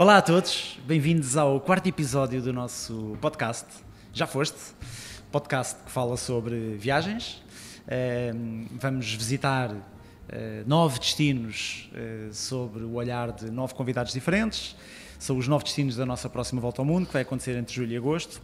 [0.00, 3.66] Olá a todos, bem-vindos ao quarto episódio do nosso podcast.
[4.14, 4.56] Já foste?
[5.30, 7.42] Podcast que fala sobre viagens.
[7.86, 8.32] Eh,
[8.80, 9.76] vamos visitar
[10.30, 14.74] eh, nove destinos eh, sobre o olhar de nove convidados diferentes.
[15.18, 17.92] São os nove destinos da nossa próxima volta ao mundo, que vai acontecer entre julho
[17.92, 18.40] e agosto.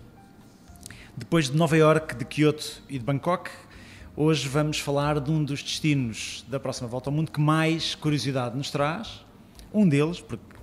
[1.16, 3.50] Depois de Nova York, de Kyoto e de Bangkok,
[4.14, 8.54] hoje vamos falar de um dos destinos da próxima volta ao mundo que mais curiosidade
[8.54, 9.24] nos traz.
[9.72, 10.55] Um deles, porque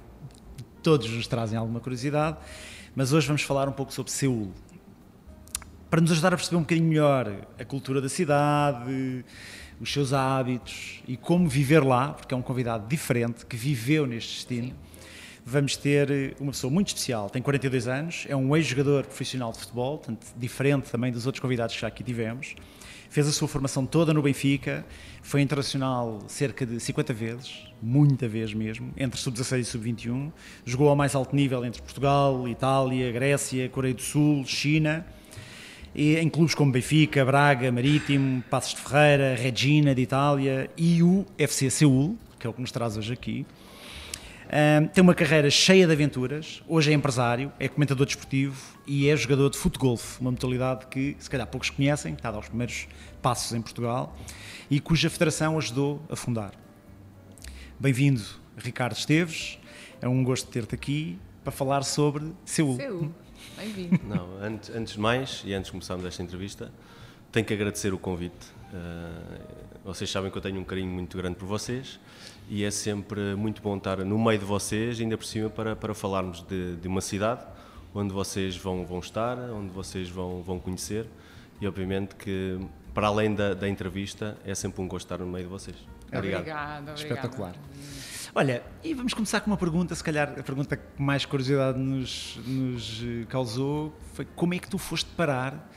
[0.83, 2.37] todos nos trazem alguma curiosidade,
[2.93, 4.51] mas hoje vamos falar um pouco sobre Seul.
[5.89, 9.23] Para nos ajudar a perceber um bocadinho melhor a cultura da cidade,
[9.79, 14.33] os seus hábitos e como viver lá, porque é um convidado diferente que viveu neste
[14.35, 14.75] destino.
[15.45, 19.97] Vamos ter uma pessoa muito especial, tem 42 anos, é um ex-jogador profissional de futebol,
[19.99, 22.55] portanto, diferente também dos outros convidados que já aqui tivemos.
[23.13, 24.83] Fez a sua formação toda no Benfica,
[25.21, 30.31] foi internacional cerca de 50 vezes, muita vez mesmo, entre sub-16 e sub-21.
[30.65, 35.05] Jogou ao mais alto nível entre Portugal, Itália, Grécia, Coreia do Sul, China.
[35.93, 41.23] E em clubes como Benfica, Braga, Marítimo, Passos de Ferreira, Regina de Itália e o
[41.37, 43.45] FC Seul, que é o que nos traz hoje aqui.
[44.53, 46.61] Um, tem uma carreira cheia de aventuras.
[46.67, 51.27] Hoje é empresário, é comentador desportivo e é jogador de futebol, uma modalidade que se
[51.27, 52.87] calhar poucos conhecem, está a dar os primeiros
[53.19, 54.15] passos em Portugal
[54.69, 56.53] e cuja federação ajudou a fundar.
[57.79, 58.21] Bem-vindo,
[58.55, 59.57] Ricardo Esteves.
[59.99, 62.75] É um gosto ter-te aqui para falar sobre Seul.
[62.75, 63.11] Seul,
[63.57, 64.01] bem-vindo.
[64.05, 66.71] Não, antes, antes de mais e antes de começarmos esta entrevista,
[67.31, 68.53] tenho que agradecer o convite.
[68.71, 71.99] Uh, vocês sabem que eu tenho um carinho muito grande por vocês
[72.53, 75.91] e é sempre muito bom estar no meio de vocês, ainda por cima, para, para
[75.95, 77.43] falarmos de, de uma cidade
[77.95, 81.07] onde vocês vão, vão estar, onde vocês vão, vão conhecer
[81.59, 82.59] e, obviamente, que
[82.93, 85.75] para além da, da entrevista, é sempre um gosto estar no meio de vocês.
[86.15, 86.41] Obrigado.
[86.41, 87.55] Obrigada, Espetacular.
[88.35, 92.39] Olha, e vamos começar com uma pergunta, se calhar a pergunta que mais curiosidade nos,
[92.45, 95.71] nos causou foi como é que tu foste parar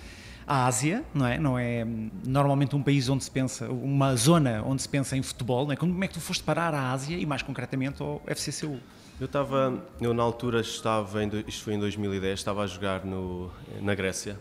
[0.47, 1.39] à Ásia, não é?
[1.39, 1.85] Não é
[2.25, 5.77] normalmente um país onde se pensa, uma zona onde se pensa em futebol, não é?
[5.77, 8.79] Como é que tu foste parar à Ásia e mais concretamente ao FCCU?
[9.19, 13.51] Eu estava, eu na altura estava, em, isto foi em 2010, estava a jogar no,
[13.81, 14.39] na Grécia,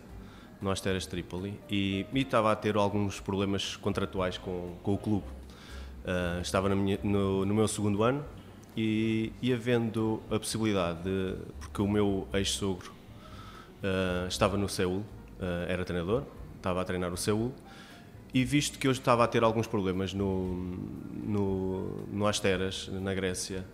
[0.61, 5.25] no Asteras Tripoli, e, e estava a ter alguns problemas contratuais com, com o clube.
[6.03, 8.23] Uh, estava minha, no, no, meu segundo ano
[8.77, 12.91] e, e havendo a possibilidade de, porque o meu ex-sogro
[13.81, 15.03] uh, estava no Seul,
[15.67, 16.23] era treinador,
[16.57, 17.53] estava a treinar o Seul,
[18.33, 20.55] e visto que eu estava a ter alguns problemas no,
[21.13, 23.65] no, no Asteras, na Grécia,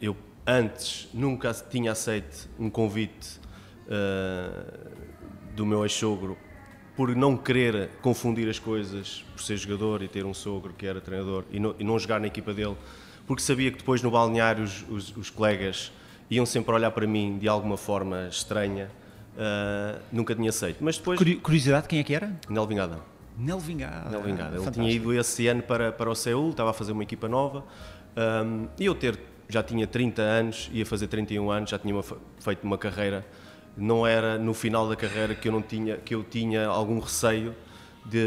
[0.00, 3.40] eu antes nunca tinha aceito um convite
[5.54, 6.38] do meu ex-sogro
[6.96, 11.00] por não querer confundir as coisas, por ser jogador e ter um sogro que era
[11.00, 12.76] treinador e não, e não jogar na equipa dele,
[13.26, 15.92] porque sabia que depois no balneário os, os, os colegas
[16.30, 18.90] iam sempre olhar para mim de alguma forma estranha,
[19.38, 20.78] uh, nunca tinha aceito.
[20.82, 21.18] Mas depois...
[21.40, 22.32] Curiosidade, quem é que era?
[22.48, 22.98] Nelvingada.
[23.38, 24.10] Nelvingada.
[24.10, 24.56] Nelvingada.
[24.56, 27.64] Ele tinha ido esse ano para, para o Seul, estava a fazer uma equipa nova,
[28.44, 29.18] um, e eu ter,
[29.48, 32.02] já tinha 30 anos, ia fazer 31 anos, já tinha uma,
[32.40, 33.24] feito uma carreira
[33.78, 37.54] não era no final da carreira que eu não tinha que eu tinha algum receio
[38.04, 38.24] de,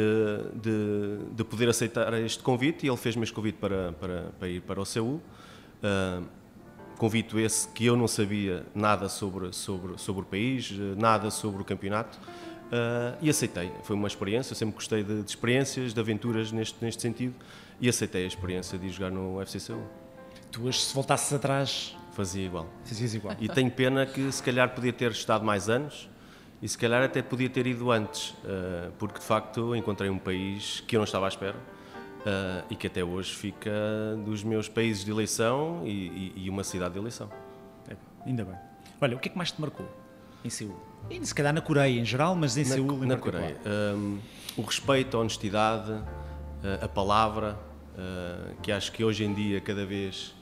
[0.56, 4.62] de, de poder aceitar este convite e ele fez-me este convite para, para, para ir
[4.62, 5.20] para o Seul.
[5.84, 6.24] Uh,
[7.02, 11.66] convite esse que eu não sabia nada sobre, sobre, sobre o país, nada sobre o
[11.66, 13.72] campeonato uh, e aceitei.
[13.82, 17.34] Foi uma experiência, eu sempre gostei de, de, experiências, de aventuras neste, neste sentido
[17.80, 19.82] e aceitei a experiência de jogar no UFC Seul.
[20.52, 22.68] Tu hoje, se voltasses atrás, Fazia igual.
[22.84, 23.36] Fazias igual.
[23.40, 26.10] E tenho pena que se calhar podia ter estado mais anos
[26.62, 30.84] e se calhar até podia ter ido antes, uh, porque de facto encontrei um país
[30.86, 31.56] que eu não estava à espera
[32.22, 33.72] uh, e que até hoje fica
[34.26, 37.30] dos meus países de eleição e, e, e uma cidade de eleição.
[37.90, 37.96] É,
[38.26, 38.56] ainda bem.
[39.00, 39.88] Olha, o que é que mais te marcou
[40.44, 40.76] em Seul?
[41.10, 43.58] E se calhar na Coreia em geral, mas em na, Seul em Na Coreia.
[43.96, 44.20] Um,
[44.58, 47.58] o respeito, a honestidade, uh, a palavra,
[48.64, 50.34] que acho que hoje em dia cada vez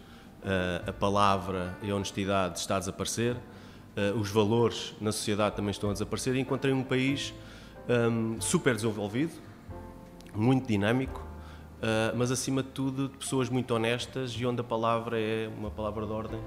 [0.43, 5.71] uh, a palavra e a honestidade está a desaparecer, uh, os valores na sociedade também
[5.71, 7.33] estão a desaparecer e encontrei um país
[7.89, 9.33] um, super desenvolvido,
[10.35, 11.25] muito dinâmico,
[11.81, 15.71] uh, mas acima de tudo de pessoas muito honestas e onde a palavra é uma
[15.71, 16.39] palavra de ordem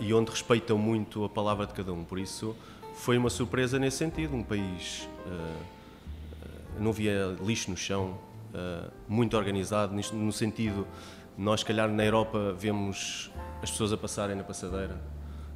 [0.00, 2.02] e onde respeitam muito a palavra de cada um.
[2.02, 2.56] Por isso
[2.94, 5.08] foi uma surpresa nesse sentido, um país
[6.76, 8.18] não via lixo no chão,
[9.08, 10.84] muito organizado, no sentido
[11.36, 13.30] nós, se calhar, na Europa vemos
[13.62, 15.00] as pessoas a passarem na passadeira,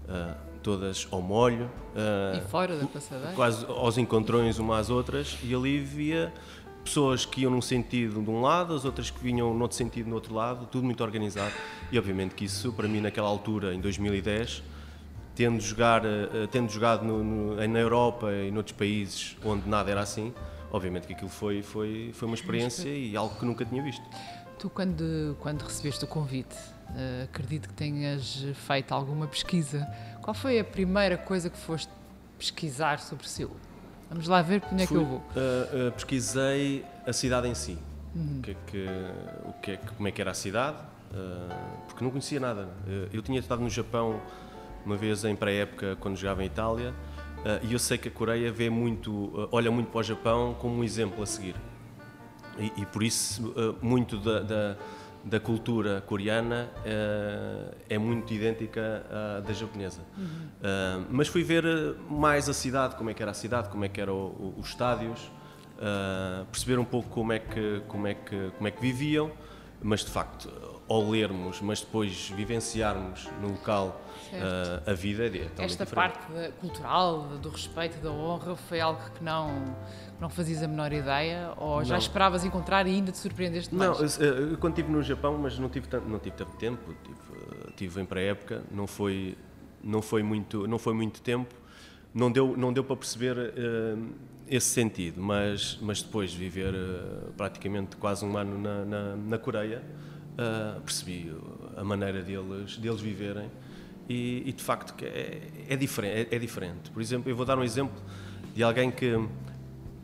[0.09, 1.67] uh, todas ao molho.
[1.95, 3.33] Uh, e fora da passadeira?
[3.33, 6.33] Quase aos encontrões umas às outras, e ali via
[6.89, 10.15] pessoas que iam num sentido de um lado, as outras que vinham noutro sentido no
[10.15, 11.53] outro lado, tudo muito organizado.
[11.93, 14.63] E obviamente que isso, para mim, naquela altura, em 2010,
[15.35, 20.01] tendo, jogar, uh, tendo jogado no, no, na Europa e noutros países onde nada era
[20.01, 20.33] assim,
[20.73, 24.03] obviamente que aquilo foi, foi, foi uma experiência e algo que nunca tinha visto.
[24.59, 29.87] Tu, quando, quando recebeste o convite, uh, acredito que tenhas feito alguma pesquisa.
[30.23, 31.93] Qual foi a primeira coisa que foste
[32.39, 33.68] pesquisar sobre Seul?
[34.09, 35.19] Vamos lá ver para onde é que eu vou.
[35.19, 37.79] Uh, uh, pesquisei a cidade em si.
[38.15, 38.39] Uhum.
[38.39, 38.87] O que é que,
[39.45, 40.79] o que é como é que era a cidade,
[41.87, 42.69] porque não conhecia nada.
[43.13, 44.21] eu tinha estado no Japão
[44.85, 46.95] uma vez em pré-época, quando jogava em Itália,
[47.63, 50.85] e eu sei que a Coreia vê muito, olha muito para o Japão como um
[50.85, 51.55] exemplo a seguir.
[52.59, 54.77] E, e por isso, muito da, da
[55.29, 60.01] da cultura coreana uh, é muito idêntica à da japonesa.
[60.17, 60.25] Uhum.
[60.25, 61.65] Uh, mas fui ver
[62.09, 65.31] mais a cidade, como é que era a cidade, como é que eram os estádios,
[65.77, 69.31] uh, perceber um pouco como é que como é que como é que viviam,
[69.83, 70.51] mas de facto
[70.89, 74.01] ao lermos, mas depois vivenciarmos no local
[74.37, 75.95] uh, a vida é Esta diferente.
[75.95, 79.77] parte cultural, do respeito, da honra, foi algo que não
[80.21, 81.99] não fazias a menor ideia ou já não.
[81.99, 84.19] esperavas encontrar e ainda te surpreendeste mais?
[84.19, 86.95] Não, eu, eu, quando estive no Japão, mas não tive tanto, não tive tanto tempo,
[87.05, 89.37] tive, tive em pré-época, não foi
[89.83, 91.55] não foi muito não foi muito tempo,
[92.13, 94.09] não deu não deu para perceber uh,
[94.49, 99.39] esse sentido, mas mas depois de viver uh, praticamente quase um ano na, na, na
[99.39, 99.83] Coreia
[100.39, 101.33] uh, percebi
[101.77, 103.51] a maneira deles, deles viverem
[104.09, 105.39] e, e de facto é,
[105.69, 106.91] é, diferente, é, é, diferente.
[106.91, 108.01] Por exemplo, eu vou dar um exemplo
[108.55, 109.15] de alguém que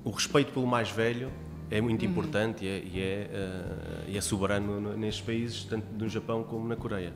[0.05, 1.31] o respeito pelo mais velho
[1.71, 2.11] é muito uhum.
[2.11, 6.69] importante e é, e é, uh, e é soberano nestes países, tanto no Japão como
[6.69, 7.13] na Coreia.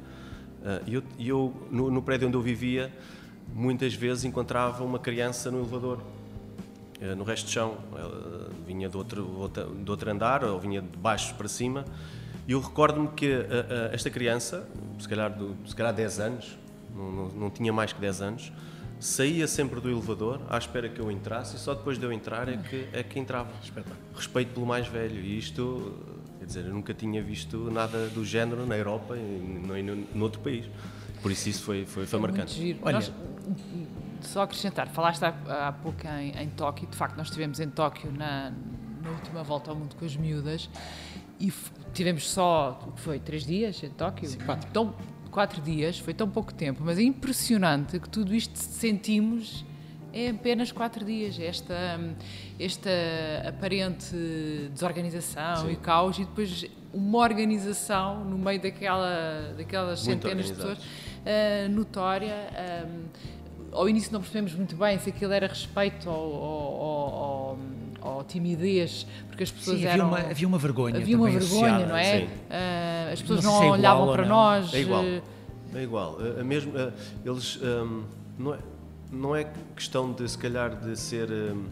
[0.86, 2.92] E uh, eu, eu no, no, prédio onde eu vivia,
[3.54, 7.76] muitas vezes encontrava uma criança no elevador, uh, no resto do chão.
[7.94, 9.50] Ela vinha de outro,
[9.84, 11.84] de outro andar ou vinha de baixo para cima
[12.46, 13.30] e eu recordo-me que
[13.92, 14.66] esta criança,
[14.98, 16.58] se calhar, do, se calhar 10 anos,
[16.94, 18.52] não, não, não, tinha mais que 10 anos,
[18.98, 22.48] saía sempre do elevador à espera que eu entrasse e só depois de eu entrar
[22.48, 23.50] é que, é que entrava.
[24.14, 25.20] Respeito pelo mais velho.
[25.20, 25.96] E isto,
[26.38, 30.40] quer dizer, eu nunca tinha visto nada do género na Europa e nem no, outro
[30.40, 30.66] país.
[31.22, 32.54] Por isso isso foi, foi, foi marcante.
[32.54, 32.78] Giro.
[32.82, 33.12] Olha, nós,
[34.20, 38.10] só acrescentar, falaste há, há pouco em, em Tóquio, de facto nós estivemos em Tóquio
[38.10, 38.52] na,
[39.02, 40.68] na última volta ao mundo com as miúdas
[41.40, 41.52] e
[41.92, 44.28] tivemos só, o que foi, três dias em Tóquio?
[44.28, 44.68] Sim, quatro.
[44.68, 44.94] Então,
[45.38, 49.64] quatro dias, foi tão pouco tempo, mas é impressionante que tudo isto sentimos
[50.12, 51.38] em apenas quatro dias.
[51.38, 52.00] Esta,
[52.58, 52.90] esta
[53.46, 54.16] aparente
[54.72, 55.70] desorganização Sim.
[55.70, 61.68] e caos e depois uma organização no meio daquela, daquelas muito centenas de pessoas uh,
[61.70, 62.34] notória.
[62.84, 63.04] Um,
[63.72, 67.58] ao início não percebemos muito bem se aquilo era respeito ou
[68.28, 70.08] timidez, porque as pessoas Sim, havia eram.
[70.08, 70.96] Uma, havia uma vergonha.
[70.96, 72.22] Havia uma vergonha, não é?
[72.22, 74.74] Uh, as pessoas não, não é olhavam para nós.
[74.74, 75.04] É igual.
[75.74, 76.18] É igual.
[76.38, 76.72] A, mesmo,
[77.24, 77.58] eles.
[77.62, 78.04] Um,
[78.38, 78.58] não, é,
[79.10, 81.30] não é questão de, se calhar, de ser.
[81.30, 81.64] Um,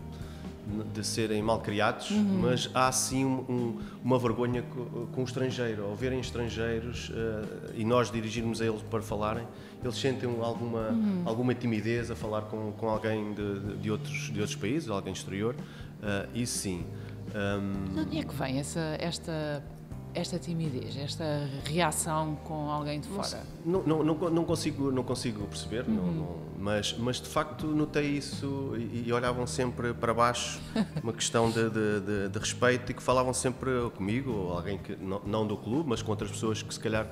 [0.93, 2.41] de serem mal criados, uhum.
[2.43, 5.85] mas há sim um, uma vergonha com, com, o estrangeiro.
[5.85, 9.47] Ao verem estrangeiros uh, e nós dirigirmos a eles para falarem,
[9.83, 11.23] eles sentem alguma, uhum.
[11.25, 15.55] alguma timidez a falar com, com alguém de, de, outros, de outros países, alguém exterior.
[15.55, 16.85] Uh, isso sim.
[17.35, 17.95] Um...
[17.95, 19.63] De onde é que vem essa, esta,
[20.17, 23.43] esta timidez, esta reação com alguém de fora?
[23.65, 25.95] Não, não, não, não consigo, não consigo perceber, uhum.
[25.95, 30.59] não, não, mas, mas de facto notei isso e, e olhavam sempre para baixo,
[31.03, 34.97] uma questão de, de, de, de, respeito e que falavam sempre comigo, ou alguém que
[34.97, 37.07] não, não do clube, mas com outras pessoas que se calhar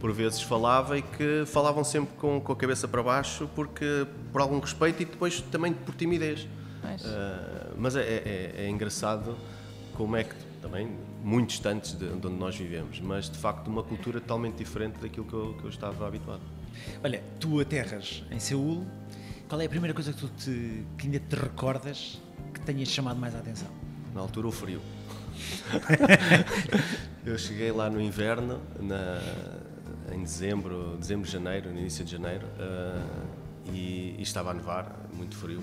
[0.00, 4.40] por vezes falava e que falavam sempre com, com a cabeça para baixo porque por
[4.40, 6.46] algum respeito e depois também por timidez.
[6.82, 7.08] Mas, uh,
[7.76, 9.36] mas é, é, é, engraçado
[9.94, 13.82] como é que também muito distantes de, de, onde nós vivemos, mas de facto uma
[13.82, 16.42] cultura totalmente diferente daquilo que eu, que eu estava habituado.
[17.02, 18.86] Olha, tu aterras em Seul,
[19.48, 22.20] qual é a primeira coisa que tu te, que ainda te recordas
[22.52, 23.68] que tenhas chamado mais a atenção?
[24.14, 24.80] Na altura o frio.
[27.24, 29.20] eu cheguei lá no inverno, na,
[30.14, 35.36] em dezembro, dezembro, janeiro, no início de janeiro, uh, e, e, estava a nevar, muito
[35.36, 35.60] frio.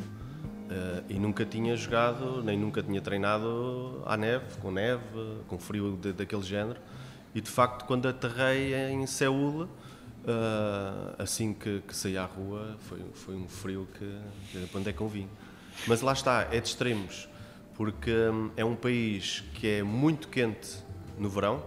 [0.66, 5.04] Uh, e nunca tinha jogado, nem nunca tinha treinado à neve, com neve,
[5.48, 6.80] com frio de, daquele género.
[7.36, 9.68] E de facto, quando aterrei em Seul, uh,
[11.20, 14.76] assim que, que, saí à rua, foi, foi um frio que.
[14.76, 15.30] Onde é que eu vim?
[15.86, 17.30] Mas lá está, é de extremos,
[17.76, 20.84] porque um, é um país que é muito quente
[21.20, 21.64] no verão,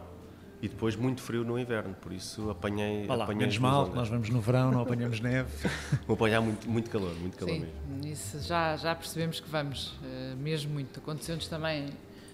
[0.60, 3.06] e depois muito frio no inverno, por isso apanhei.
[3.08, 5.48] Olá, apanhei menos mal, nós vamos no verão, não apanhamos neve.
[6.06, 8.12] Vou apanhar muito, muito calor, muito calor Sim, mesmo.
[8.12, 10.98] Isso já, já percebemos que vamos, uh, mesmo muito.
[10.98, 11.86] Aconteceu-nos também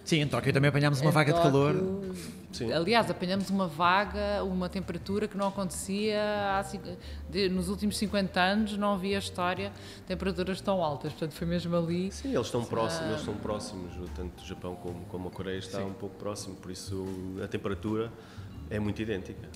[0.04, 2.14] Sim, em Tóquio também apanhámos uma Em vaga de Tóquio, calor.
[2.52, 2.70] Sim.
[2.72, 6.64] Aliás, apanhamos uma vaga, uma temperatura que não acontecia há
[7.28, 11.12] de- nos últimos 50 anos, não havia história de temperaturas tão altas.
[11.12, 12.12] Portanto, foi mesmo ali.
[12.12, 15.78] Sim, eles estão próximos, eles estão próximos, tanto o Japão como, como a Coreia está
[15.78, 17.04] um pouco próximo, por isso
[17.42, 18.12] a temperatura
[18.70, 19.48] é muito idêntica.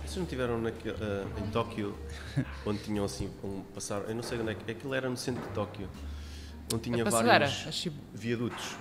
[0.00, 1.94] Vocês não tiveram ah, em Tóquio,
[2.66, 5.42] onde tinham assim, um passar, eu não sei onde é que, aquilo era no centro
[5.42, 5.88] de Tóquio,
[6.72, 8.74] onde tinha vários viadutos.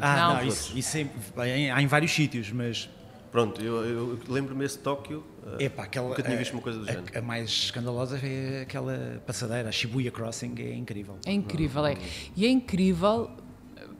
[0.00, 0.34] Ah, Não.
[0.36, 2.88] não, isso, isso é- em- há em vários sítios, mas
[3.30, 6.78] Pronto, eu, eu lembro-me esse Tóquio, ah, epá, aquela, nunca tinha a- visto uma coisa
[6.78, 7.18] do a- género.
[7.18, 11.18] A, mais escandalosa é aquela passadeira, a Shibuya Crossing, é incrível.
[11.26, 11.96] É incrível, é.
[12.36, 13.28] E é incrível,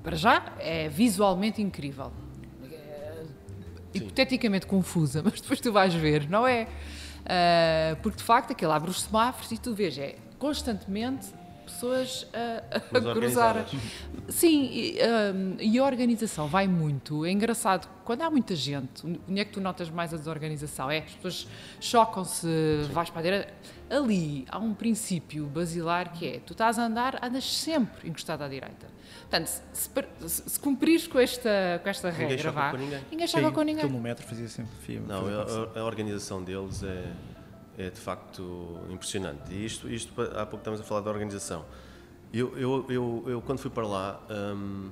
[0.05, 2.13] para já, é visualmente incrível.
[2.63, 6.69] É hipoteticamente confusa, mas depois tu vais ver, não é?
[7.27, 11.27] Ah, porque de facto aquilo abre os semáforos e tu vês, é constantemente
[11.65, 13.67] pessoas a, a cruzar.
[14.29, 17.25] Sim, e, ah, e a organização vai muito.
[17.25, 20.91] É engraçado, quando há muita gente, onde é que tu notas mais a desorganização?
[20.91, 21.49] É, as pessoas
[21.81, 22.47] chocam-se,
[22.93, 23.53] vais para a direita.
[23.91, 28.49] Ali há um princípio basilar que é: tu estás a andar, andas sempre encostado à
[28.49, 28.87] direita.
[29.21, 29.91] Portanto, se,
[30.27, 33.01] se, se- cumprires com esta, com esta Ninguém regra, choca vá, ninguém.
[33.11, 33.87] ninguém choca com ninguém.
[33.87, 34.73] quilómetro fazia sempre.
[34.83, 37.05] fia- Não, fazia a, a- a organização deles é,
[37.79, 39.53] é de facto impressionante.
[39.53, 41.65] E isto, isto, há pouco estamos a falar da organização.
[42.33, 44.91] Eu, eu, eu, eu quando fui para lá, hum,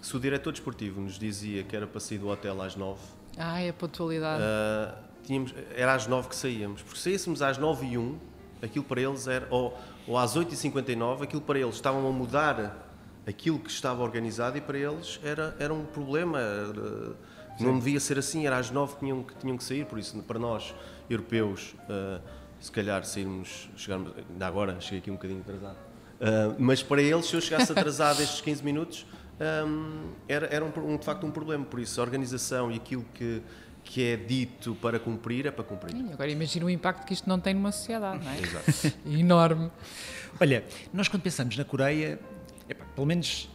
[0.00, 3.00] se o diretor desportivo nos dizia que era para sair do hotel às nove,
[3.36, 4.42] Ai, a pontualidade.
[4.42, 6.82] ah, tínhamos, era às nove que saíamos.
[6.82, 8.16] Porque se saíssemos às nove e um,
[8.62, 11.74] aquilo para eles era, ou, ou às oito e cinquenta e nove, aquilo para eles
[11.74, 12.84] estavam a mudar
[13.26, 16.38] aquilo que estava organizado e para eles era, era um problema.
[16.40, 19.98] era- não devia ser assim, era às nove que tinham, que tinham que sair, por
[19.98, 20.74] isso para nós,
[21.08, 22.20] europeus, ah,
[22.60, 25.76] se calhar sairmos, chegarmos, ainda agora cheguei aqui um bocadinho atrasado,
[26.20, 29.06] Ah, mas para eles, se eu chegasse atrasado estes 15 minutos,
[29.66, 33.04] hum, era, era um, um, de facto um problema, por isso a organização e aquilo
[33.14, 33.42] que,
[33.84, 35.92] que é dito para cumprir é para cumprir.
[35.92, 38.40] Sim, Agora imagina o impacto que isto não tem numa sociedade, não é?
[38.40, 38.98] Exato.
[39.06, 39.70] Enorme.
[40.40, 42.18] Olha, nós quando pensamos na Coreia,
[42.68, 43.48] epá, pelo menos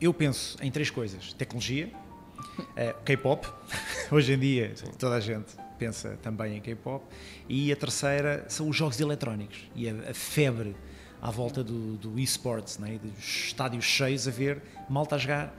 [0.00, 1.90] eu penso em três coisas: tecnologia,
[2.76, 3.46] eh, K-pop,
[4.10, 7.04] hoje em dia toda a gente pensa também em K-pop,
[7.48, 10.74] e a terceira são os jogos eletrónicos e a, a febre
[11.20, 12.98] à volta do, do e-sports, né?
[13.02, 15.54] dos estádios cheios a ver malta a jogar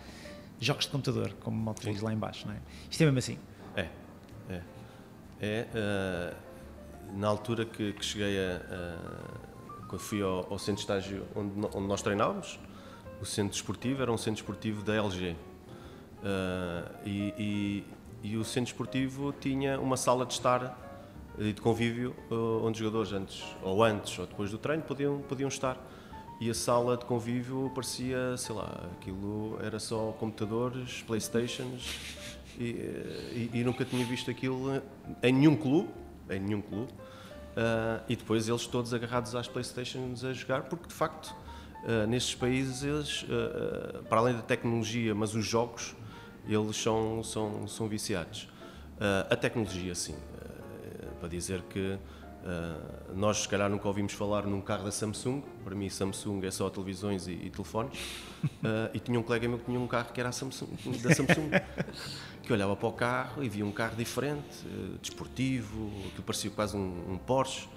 [0.60, 2.48] jogos de computador, como malta diz lá em baixo.
[2.48, 2.58] Não é?
[2.90, 3.38] Isto é mesmo assim.
[3.76, 3.88] É,
[4.50, 4.62] é.
[5.40, 6.34] É, ah,
[7.16, 11.54] na altura que, que cheguei a, a- Quando fui ao, ao centro de estágio onde,
[11.76, 12.60] onde nós treinávamos,
[13.22, 15.36] o centro desportivo era um centro desportivo da LG.
[16.30, 17.84] Ah, e, e-
[18.32, 20.78] e o centro desportivo tinha uma sala de estar
[21.40, 25.20] e de convívio ah, onde os jogadores antes, ou antes ou depois do treino podiam,
[25.22, 25.78] podiam estar.
[26.42, 31.98] E a sala de convívio parecia, sei lá, aquilo era só computadores, Playstations
[32.60, 34.82] e, e- nunca tinha visto aquilo
[35.24, 35.90] em nenhum clube,
[36.30, 36.92] em nenhum clube.
[37.56, 41.34] Ah, e depois eles todos agarrados às Playstations a jogar, porque de facto
[42.10, 43.26] nestes países, eles,
[44.10, 45.96] para além da tecnologia, mas os jogos,
[46.54, 48.50] eles são, são, são viciados.
[49.00, 51.98] Ah, a tecnologia, sim, ah, para dizer que
[52.46, 52.78] ah,
[53.14, 56.70] nós se calhar nunca ouvimos falar num carro da Samsung, para mim Samsung é só
[56.70, 57.98] televisões e, e telefones,
[58.64, 60.70] Ah, e tinha um colega meu que tinha um carro que era a Samsung,
[61.04, 61.52] da Samsung,
[62.42, 66.78] que olhava para o carro e via um carro diferente, eh, desportivo, que parecia quase
[66.78, 67.68] um, um Porsche,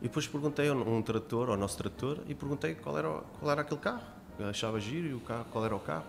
[0.00, 3.08] e depois perguntei a um um trator, ao nosso trator, e perguntei qual era,
[3.38, 4.02] qual era aquele carro,
[4.38, 6.04] eu achava giro, e o carro, qual era o carro,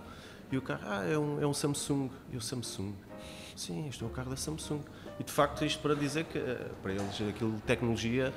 [0.51, 2.93] e o carro, ah, é um, é um Samsung, e o Samsung,
[3.55, 4.81] sim, este é o carro da Samsung,
[5.19, 8.33] e de facto isto para dizer que, eh, para eles, aquilo tecnologia,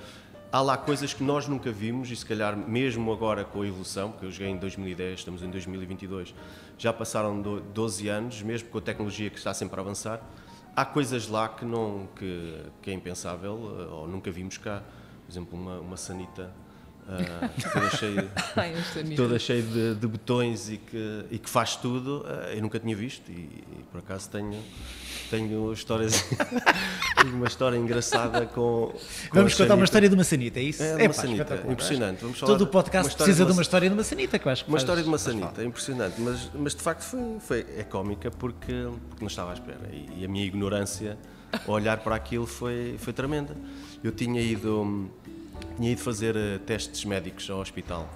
[0.51, 4.11] há lá coisas que nós nunca vimos e se calhar mesmo agora com a evolução,
[4.11, 6.35] porque eu joguei em 2010, estamos em 2022,
[6.77, 10.21] já passaram do- 12 anos, mesmo com a tecnologia que está sempre a avançar,
[10.77, 14.83] há coisas lá que, não, que, que é impensável eh, ou nunca vimos cá.
[15.25, 16.51] Por exemplo, uma, uma sanita
[17.09, 18.75] ah, toda cheia, Ai,
[19.17, 22.95] toda cheia de, de botões e que, e que faz tudo, eh, eu nunca tinha
[22.97, 24.59] visto e, e por acaso tenho,
[25.31, 26.25] tenho histórias,
[27.25, 28.93] uma história engraçada com.
[28.93, 28.99] com
[29.33, 30.83] Vamos contar uma história de uma sanita, é isso?
[30.83, 32.21] É, Epá, uma sanita, impressionante.
[32.23, 34.39] Vamos falar Todo o podcast uma precisa de de uma- uma história de uma sanita,
[34.39, 37.03] que eu acho que Uma faz- história de uma sanita, impressionante, mas, mas de facto
[37.03, 38.73] foi, foi, é cómica porque,
[39.09, 41.19] porque não estava à espera e, e a minha ignorância
[41.67, 43.55] ao olhar para aquilo foi, foi tremenda.
[44.03, 45.09] Eu tinha ido, hum,
[45.77, 48.09] tinha ido fazer eh, testes médicos ao hospital.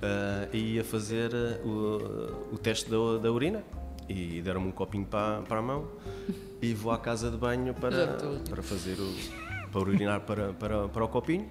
[0.00, 3.62] Eh, e ia fazer eh, o, o teste da, da urina.
[4.08, 5.88] E deram-me um copinho para, para a mão.
[6.60, 8.16] E vou à casa de banho para,
[8.48, 9.14] para fazer o,
[9.70, 11.48] para urinar para, para, para o copinho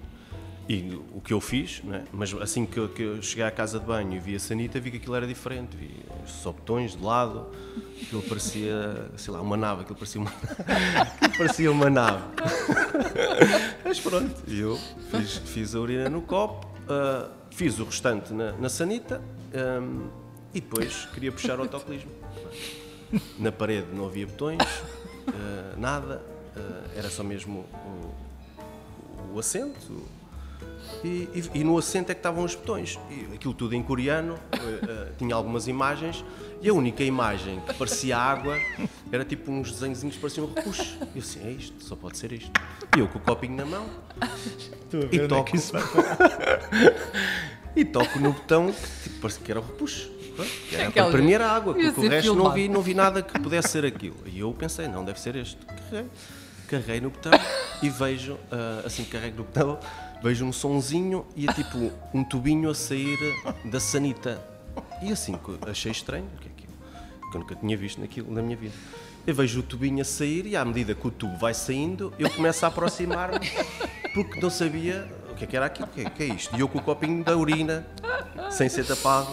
[0.68, 2.04] e o que eu fiz, né?
[2.12, 4.78] mas assim que eu, que eu, cheguei à casa de banho e vi a sanita,
[4.78, 5.74] vi que aquilo era diferente.
[5.74, 7.46] Vi só botões de lado,
[8.02, 10.30] aquilo parecia, sei lá, uma nave, aquilo parecia uma,
[11.10, 12.22] aquilo parecia uma nave.
[13.82, 14.78] mas pronto, eu
[15.10, 19.22] fiz, fiz, a urina no copo, uh, fiz o restante na, na sanita
[19.80, 20.10] um,
[20.52, 22.10] e depois queria puxar o autocolismo.
[23.38, 26.22] Na parede não havia botões, uh, nada,
[26.54, 27.64] uh, era só mesmo
[29.32, 30.17] o, o assento
[31.04, 32.98] e, e, e, no assento é que estavam os botões.
[33.10, 34.36] E aquilo tudo em coreano, uh,
[35.10, 36.24] uh, tinha algumas imagens,
[36.60, 38.58] e a única imagem que parecia água
[39.12, 40.98] era tipo uns desenhozinhos que pareciam repuxos.
[41.14, 42.50] E eu assim, é isto, só pode ser isto.
[42.96, 43.86] E eu com o copinho na mão.
[45.12, 45.56] e é toco.
[47.76, 50.18] e toco no botão que tipo, parecia que era o repuxo.
[50.72, 53.38] Era para, para mim era água, porque o resto não vi, não vi nada que
[53.40, 54.16] pudesse ser aquilo.
[54.26, 55.58] E eu pensei, não, deve ser este.
[55.66, 56.10] Carreguei,
[56.68, 57.32] carreguei no botão
[57.82, 59.78] e vejo, uh, assim que carrego no botão,
[60.22, 63.18] vejo um sonzinho e é tipo um tubinho a sair
[63.64, 64.42] da sanita.
[65.02, 66.72] E assim, achei estranho, o que é aquilo?
[67.30, 68.74] Que eu nunca tinha visto naquilo na minha vida.
[69.26, 72.30] Eu vejo o tubinho a sair e à medida que o tubo vai saindo, eu
[72.30, 73.38] começo a aproximar-me
[74.14, 76.56] porque não sabia o que é que era aquilo, o que, é, que é isto?
[76.56, 77.86] E eu com o copinho da urina,
[78.50, 79.30] sem ser tapado,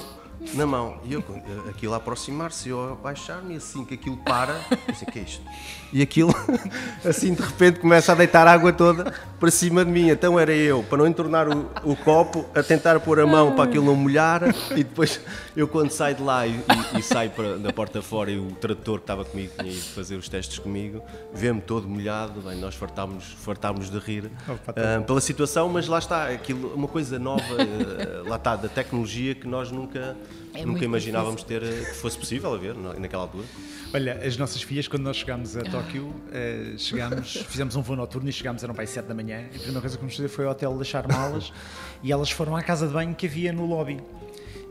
[0.53, 0.97] na mão.
[1.03, 1.23] E eu,
[1.69, 4.59] aquilo a aproximar-se, eu a baixar-me, e assim que aquilo para,
[5.01, 5.43] o que é isto?
[5.91, 6.33] E aquilo,
[7.03, 10.09] assim de repente, começa a deitar água toda para cima de mim.
[10.09, 13.65] Então era eu, para não entornar o, o copo, a tentar pôr a mão para
[13.65, 15.19] aquilo não molhar, e depois
[15.55, 18.51] eu, quando saio de lá e, e, e saio para, da porta fora, e o
[18.51, 21.01] tradutor que estava comigo tinha ido fazer os testes comigo,
[21.33, 26.27] vê-me todo molhado, bem, nós fartámos, fartámos de rir uh, pela situação, mas lá está,
[26.27, 30.15] aquilo, uma coisa nova, uh, lá está, da tecnologia que nós nunca
[30.53, 33.45] é Nunca imaginávamos ter eh, que fosse possível a ver naquela altura.
[33.93, 38.29] Olha, as nossas filhas, quando nós chegámos a Tóquio, uh, chegámos, fizemos um voo noturno
[38.29, 39.41] e chegámos, eram para as 7 da manhã.
[39.51, 41.51] E a primeira coisa que nos fazer foi ao hotel deixar malas
[42.01, 44.01] e elas foram à casa de banho que havia no lobby.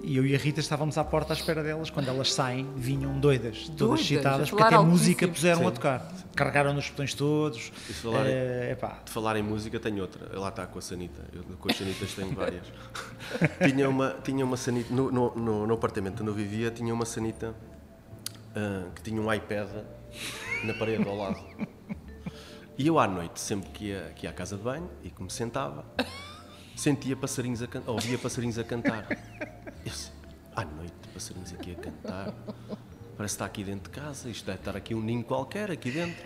[0.07, 1.89] E eu e a Rita estávamos à porta à espera delas.
[1.89, 5.67] Quando elas saem, vinham doidas, todas excitadas, porque até música puseram Sim.
[5.67, 6.13] a tocar.
[6.37, 7.73] Carregaram nos botões todos.
[7.89, 10.39] E de falar, é, de falar em música, tenho outra.
[10.39, 11.25] Lá está com a Sanita.
[11.33, 12.67] Eu com as Sanitas tenho várias.
[13.67, 17.07] tinha, uma, tinha uma Sanita, no, no, no, no apartamento onde eu vivia, tinha uma
[17.07, 17.55] Sanita
[18.51, 19.69] uh, que tinha um iPad
[20.65, 21.41] na parede ao lado.
[22.77, 25.23] E eu à noite, sempre que ia, que ia à casa de banho e que
[25.23, 25.85] me sentava,
[26.77, 29.07] sentia passarinhos a cantar, ouvia passarinhos a cantar.
[29.85, 30.11] Eu disse,
[30.57, 32.35] à noite, passarinhos aqui a cantar.
[33.17, 35.91] Parece que está aqui dentro de casa, isto deve estar aqui um ninho qualquer, aqui
[35.91, 36.25] dentro.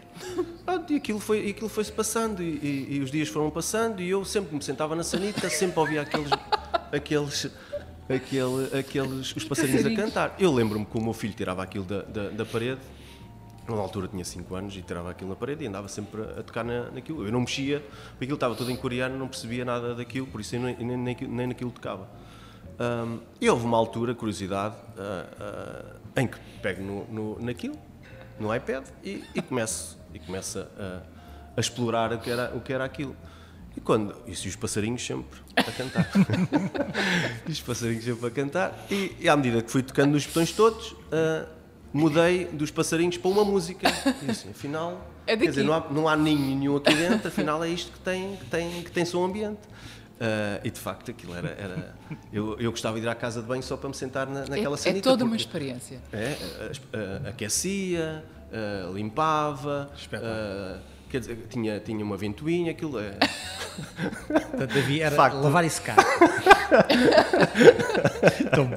[0.88, 4.24] e aquilo foi-se aquilo foi passando, e, e, e, os dias foram passando, e eu
[4.24, 6.30] sempre me sentava na sanita, sempre ouvia aqueles,
[6.90, 7.50] aqueles,
[8.08, 10.34] aquele, aqueles os passarinhos a cantar.
[10.38, 12.80] Eu lembro-me que o meu filho tirava aquilo da, da, da parede,
[13.68, 16.64] na altura tinha 5 anos, e tirava aquilo na parede e andava sempre a tocar
[16.64, 17.26] na, naquilo.
[17.26, 17.80] Eu não mexia,
[18.12, 21.16] porque aquilo estava tudo em coreano, não percebia nada daquilo, por isso eu nem, nem,
[21.20, 22.08] nem naquilo tocava.
[22.78, 27.76] Um, e houve uma altura, curiosidade, uh, uh, em que pego no, no, naquilo,
[28.38, 31.02] no iPad, e, e começo, e começo a,
[31.56, 33.16] a, explorar o que, era, o que era aquilo.
[33.76, 34.14] E quando.
[34.26, 36.08] Isso e os passarinhos sempre a cantar.
[37.46, 38.86] e os passarinhos sempre a cantar.
[38.90, 41.48] E, e, à medida que fui tocando nos botões todos, uh,
[41.92, 43.88] mudei dos passarinhos para uma música.
[44.22, 45.04] E assim, afinal.
[45.26, 48.00] É quer dizer, não há, não há ninho nenhum aqui dentro, afinal é isto que
[48.00, 49.60] tem, que tem, que tem som ambiente.
[50.18, 51.50] Uh, e de facto aquilo era.
[51.50, 51.94] era
[52.32, 54.74] eu, eu gostava de ir à casa de banho só para me sentar na, naquela
[54.74, 55.08] é, sanita.
[55.08, 56.00] É toda uma experiência.
[56.12, 56.36] É,
[57.22, 59.88] uh, aquecia, uh, limpava.
[61.08, 63.12] Quer dizer, tinha, tinha uma ventoinha, aquilo é.
[64.26, 65.36] Portanto, havia era Facto.
[65.36, 65.96] lavar e secar.
[68.52, 68.76] Tão bom.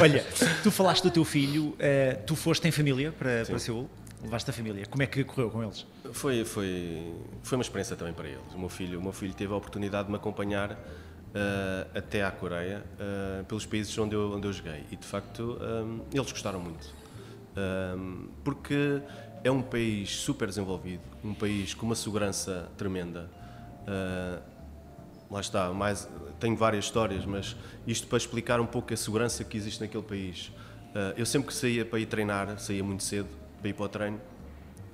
[0.00, 0.24] Olha,
[0.62, 1.76] tu falaste do teu filho,
[2.24, 3.88] tu foste em família para, para Seul?
[4.26, 4.84] Levaste a família.
[4.86, 5.86] Como é que correu com eles?
[6.12, 8.54] Foi, foi, foi uma experiência também para eles.
[8.54, 12.30] O meu filho, o meu filho teve a oportunidade de me acompanhar uh, até à
[12.30, 14.84] Coreia, uh, pelos países onde eu, onde eu joguei.
[14.90, 16.94] E de facto, um, eh, eles gostaram muito.
[17.56, 19.00] Um, porque
[19.42, 23.30] é um país super desenvolvido, um país com uma segurança tremenda.
[23.82, 24.42] Uh,
[25.30, 26.08] lá está, mais,
[26.40, 30.52] tenho várias histórias, mas isto para explicar um pouco a segurança que existe naquele país.
[31.16, 33.28] eu sempre que saía para ir treinar, saía muito cedo,
[33.66, 34.20] para ir para o treino,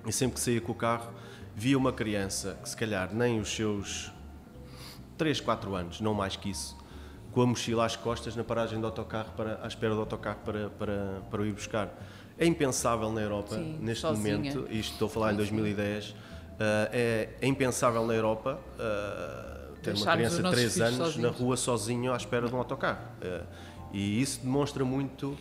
[0.06, 1.12] e sempre que saía com o carro,
[1.54, 4.11] via uma criança que se calhar nem os seus
[5.18, 6.76] 3, 4 anos, não mais que isso,
[7.32, 10.70] com a mochila às costas na paragem do autocarro, para, à espera do autocarro para,
[10.70, 11.88] para, para o ir buscar.
[12.38, 14.37] É impensável na Europa, Sim, neste sozinha.
[14.37, 16.14] momento, isto estou a falar em 2010, uh,
[16.90, 21.16] é, é, impensável na Europa uh, ter uma criança de 3 anos sozinhos.
[21.16, 23.04] na rua sozinho à espera de um autocarro.
[23.20, 23.46] Uh,
[23.92, 25.37] e isso demonstra muito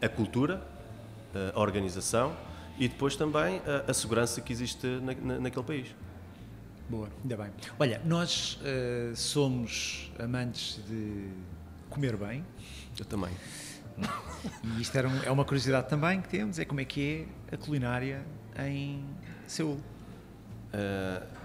[0.00, 0.62] a cultura,
[1.54, 2.36] a organização
[2.78, 5.94] e depois também a, a segurança que existe na, na, naquele país.
[6.88, 7.50] Boa, ainda bem.
[7.78, 11.28] Olha, nós uh, somos amantes de
[11.88, 12.44] comer bem.
[12.98, 13.32] Eu também.
[14.62, 17.54] E isto era um, é uma curiosidade também que temos, é como é que é
[17.54, 18.24] a culinária
[18.58, 19.04] em
[19.46, 19.74] Seul.
[19.74, 21.44] Uh,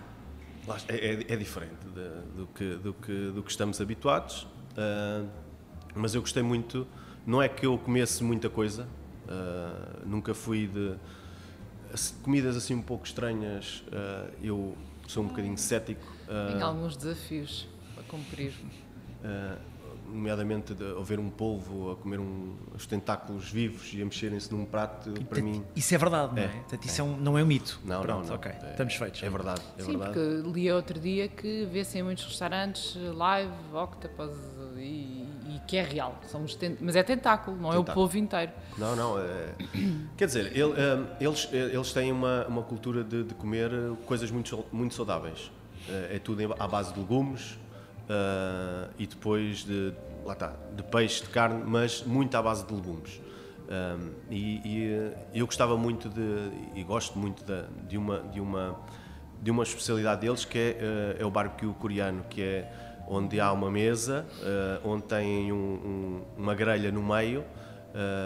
[0.88, 5.28] é, é, é, diferente de, do, que, do, que, do que estamos habituados, uh,
[5.96, 6.88] mas eu gostei muito.
[7.26, 8.88] Não é que eu comesse muita coisa,
[9.30, 10.96] uh, nunca fui de
[12.22, 13.84] comidas assim um pouco estranhas.
[14.44, 16.06] eu sou um bocadinho cético.
[16.52, 18.54] Tem alguns desafios para cumprir
[20.12, 24.66] nomeadamente de haver um polvo a comer um, os tentáculos vivos e a mexerem-se num
[24.66, 25.64] prato, e, para mim...
[25.76, 26.46] Isso é verdade, não é?
[26.46, 26.50] é?
[26.50, 27.04] Portanto, isso é.
[27.04, 27.80] um, não é um mito.
[27.86, 28.36] Não, Pronto, não, não.
[28.36, 29.24] ok, é, estamos feitos.
[29.24, 30.14] É verdade, é Sim, verdade.
[30.14, 34.36] porque li outro dia que vê-se em muitos restaurantes live, octopus
[34.78, 35.19] e,
[35.64, 36.16] e que é real.
[36.28, 36.78] Somos tent...
[36.82, 37.90] Mas é tentáculo, não tentáculo.
[37.90, 38.52] é o polvo inteiro.
[38.78, 39.20] Não, não.
[39.20, 39.54] É...
[40.18, 40.74] Quer dizer, ele,
[41.20, 43.72] eles, eles têm uma, uma cultura de, de comer
[44.06, 45.52] coisas muito, muito saudáveis.
[46.12, 47.58] É tudo à base de legumes,
[48.10, 49.94] Uh, e depois de
[50.26, 53.22] lá está, de peixe, de carne, mas muito à base de legumes.
[53.70, 58.76] Um, e, e, eu gostava muito de, e gosto muito de, de, uma, de, uma,
[59.40, 63.72] de uma especialidade deles que é, é o barbecue coreano, que é onde há uma
[63.72, 67.44] mesa, uh, onde tem um, um, uma grelha no meio,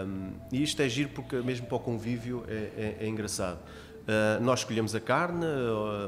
[0.06, 3.58] um, e isto é giro porque mesmo para o convívio é, é, é engraçado.
[3.58, 5.46] Uh, nós escolhemos a carne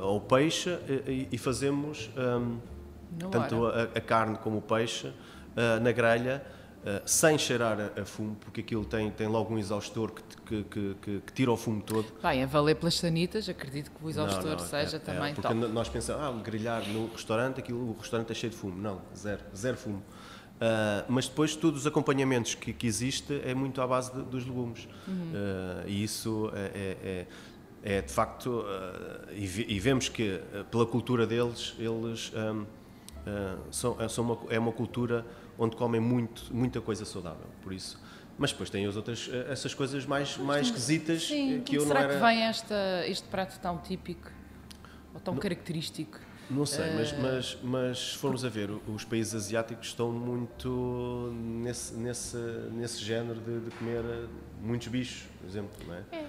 [0.03, 2.11] ou o peixe e, e fazemos
[3.31, 5.11] tanto a, a, carne como o peixe
[5.81, 6.45] na grelha,
[6.87, 10.97] uh, sem cheirar a, a, fumo, porque aquilo tem, tem logo um exaustor que, que,
[11.03, 12.07] que, que tira o fumo todo.
[12.23, 15.35] Vai, a valer pelas sanitas, acredito que o exaustor não, não, seja é, também é,
[15.35, 15.73] porque top.
[15.73, 18.81] nós pensamos, ah, grelhar no restaurante, aquilo, o restaurante é cheio de fumo.
[18.81, 20.03] Não, zero, zero fumo.
[20.57, 24.47] Uh, mas depois todos os acompanhamentos que, que existe é muito à base de, dos
[24.47, 24.89] legumes.
[25.07, 25.15] Uhum.
[25.15, 27.27] Uh, e isso é, é,
[27.85, 32.65] é, é de facto, uh, e, e, vemos que pela cultura deles, eles um,
[33.71, 35.27] são, são uma, é uma cultura
[35.59, 38.01] onde comem muito, muita coisa saudável, por isso.
[38.39, 42.01] Mas depois tem as outras, eh, essas coisas mais, mais esquisitas Sim, que eu será
[42.01, 42.15] não era...
[42.15, 44.31] que vem esta, este prato tão típico
[45.15, 46.19] ou tão não, característico?
[46.51, 46.95] Não sei, uh...
[46.97, 52.37] mas, mas, mas se formos a ver, os países asiáticos estão muito nesse, nesse,
[52.73, 54.03] nesse género de, de comer
[54.61, 56.05] muitos bichos, por exemplo, não é?
[56.13, 56.27] é.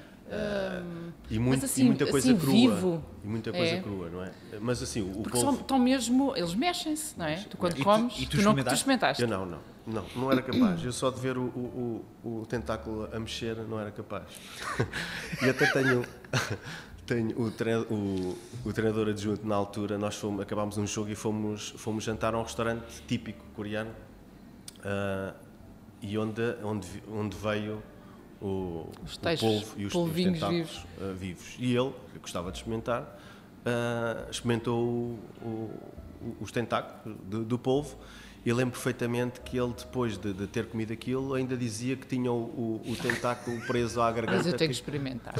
[1.29, 2.53] E, muito, assim, e, muita coisa assim, crua.
[2.53, 3.03] Vivo.
[3.23, 3.81] E muita coisa é.
[3.81, 4.31] crua, não é?
[4.61, 5.59] Mas assim, o Porque povo...
[5.59, 7.35] estão mesmo, eles mexem-se, não é?
[7.49, 9.23] Tu quando e comes, tu, e tu, tu, não, tu experimentaste?
[9.23, 10.83] Eu não, não, não, não era capaz.
[10.83, 14.23] Eu só de ver o, o, o, o tentáculo a mexer não era capaz.
[15.43, 16.05] e até tenho,
[17.05, 21.15] tenho o, treinador, o, o treinador adjunto na altura, nós fomos, acabámos um jogo e
[21.15, 23.91] fomos, fomos jantar a um restaurante típico coreano
[24.79, 25.33] uh,
[26.01, 27.83] e onde, onde, onde veio
[28.41, 30.85] o, os tais o polvo e os, os tentáculos vivos.
[30.99, 31.55] Uh, vivos.
[31.59, 35.71] E ele, que gostava de experimentar, uh, experimentou o, o,
[36.41, 37.97] os tentáculos do, do polvo
[38.47, 42.31] e lembro perfeitamente que ele, depois de, de, ter comido aquilo, ainda dizia que tinha
[42.31, 44.37] o, o, o tentáculo preso à garganta.
[44.37, 45.33] Mas eu tenho que experimentar.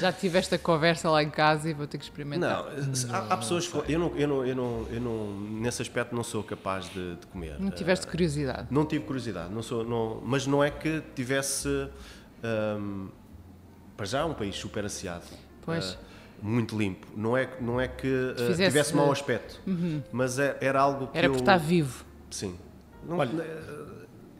[0.00, 2.64] Já tive esta conversa lá em casa e vou ter que experimentar.
[2.64, 3.92] Não, há, há pessoas que.
[3.92, 7.26] Eu, não, eu, não, eu, não, eu não, nesse aspecto, não sou capaz de, de
[7.28, 7.56] comer.
[7.60, 8.66] Não tiveste curiosidade?
[8.68, 11.68] Não tive curiosidade, não sou, não, mas não é que tivesse.
[12.42, 13.10] Um,
[13.96, 15.22] para já, um país super asseado.
[15.62, 15.92] Pois.
[15.92, 15.98] Uh,
[16.42, 17.06] muito limpo.
[17.16, 20.02] Não é, não é que uh, tivesse mau aspecto, uhum.
[20.10, 21.16] mas é, era algo que.
[21.16, 21.30] Era eu...
[21.30, 22.04] por estar vivo.
[22.34, 22.56] Sim.
[23.06, 23.30] Não, Olha,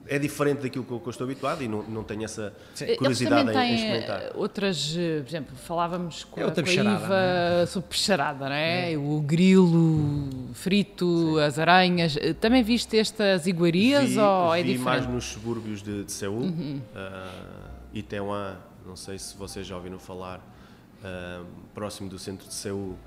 [0.07, 2.52] é diferente daquilo que eu, estou habituado e não, não tenho essa
[2.98, 4.22] curiosidade em, em, experimentar.
[4.22, 7.66] Eh, outras, por exemplo, falávamos com, é a, com a Iva né?
[7.66, 8.92] sobre peixarada, não é?
[8.92, 8.98] é?
[8.98, 11.40] O grilo frito, Sim.
[11.40, 12.16] as aranhas.
[12.40, 14.85] Também viste estas iguarias vi, ou é vi diferente?
[14.85, 16.80] mais nos subúrbios de, de Seul, uhum.
[16.94, 22.98] uh, Itaewon, não sei se vocês já ouviram falar, uh, próximo do centro de Seul,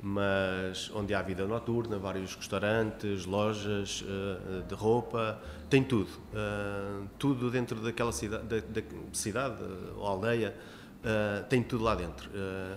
[0.00, 6.10] mas onde há vida noturna, vários restaurantes, lojas uh, de roupa, tem tudo.
[6.32, 9.56] Uh, tudo dentro daquela cidade, da, da cidade
[9.96, 10.54] ou aldeia,
[11.02, 12.30] uh, tem tudo lá dentro.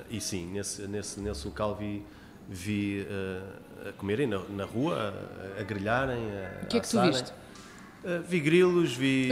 [0.10, 2.04] e sim, nesse, nesse, nesse local vi,
[2.50, 3.06] vi
[3.88, 5.14] a comerem na, na rua,
[5.58, 7.34] a, a grelharem, a O que é que tu viste?
[8.28, 9.30] vi grilos, vi...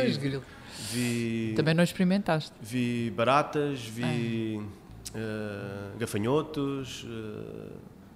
[0.92, 2.54] Vi Também não experimentaste?
[2.62, 4.62] Vi baratas, vi...
[4.62, 4.79] Ah
[5.16, 7.74] uh, gafanhotos, uh,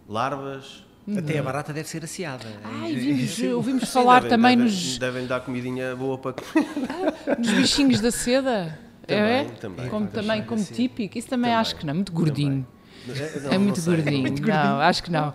[0.08, 0.84] larvas.
[1.18, 2.46] Até a barata deve ser asseada.
[2.64, 4.98] Ai, vimos, ouvimos falar devem, também devem, nos.
[4.98, 6.68] Devem dar comidinha boa para comer.
[7.38, 8.80] nos bichinhos da seda.
[9.06, 9.44] Também, é?
[9.60, 9.90] também.
[9.90, 11.18] Como, também, como típico.
[11.18, 12.66] Isso também, também, acho que não, muito gordinho.
[13.06, 14.22] Não, é muito não gordinho.
[14.22, 14.76] muito não, gordinho.
[14.80, 15.34] acho que não.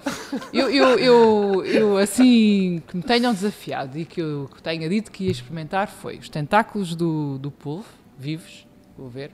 [0.54, 5.12] Eu, eu, eu, eu, assim, que me tenham desafiado e que eu que tenha dito
[5.12, 7.84] que ia experimentar foi os tentáculos do, do polvo,
[8.18, 8.66] vivos,
[8.96, 9.32] vou ver,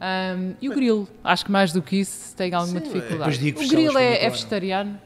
[0.00, 1.08] Um, e o grilo?
[1.24, 2.92] Acho que mais do que isso tem alguma Sim, é.
[2.92, 3.38] dificuldade.
[3.38, 5.00] Digo o grilo é, é vegetariano?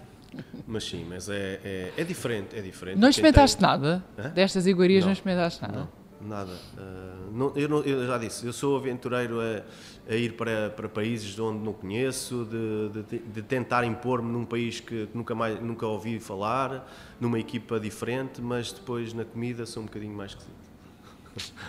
[0.66, 2.98] Mas sim, mas é, é, é diferente, é diferente.
[2.98, 4.04] Não experimentaste tem- nada?
[4.18, 4.28] Hã?
[4.30, 5.12] Destas iguarias não, Não.
[5.12, 5.88] experimentaste nada?
[6.20, 6.52] Não, nada.
[6.78, 9.62] Ah, não- eu, não- eu já disse, eu sou aventureiro a,
[10.10, 14.44] a ir para, para países de onde não conheço, de, de- de tentar impor-me num
[14.46, 19.82] país que nunca, mais, nunca ouvi falar, numa equipa diferente, mas depois na comida sou
[19.82, 20.71] um bocadinho mais esquisito.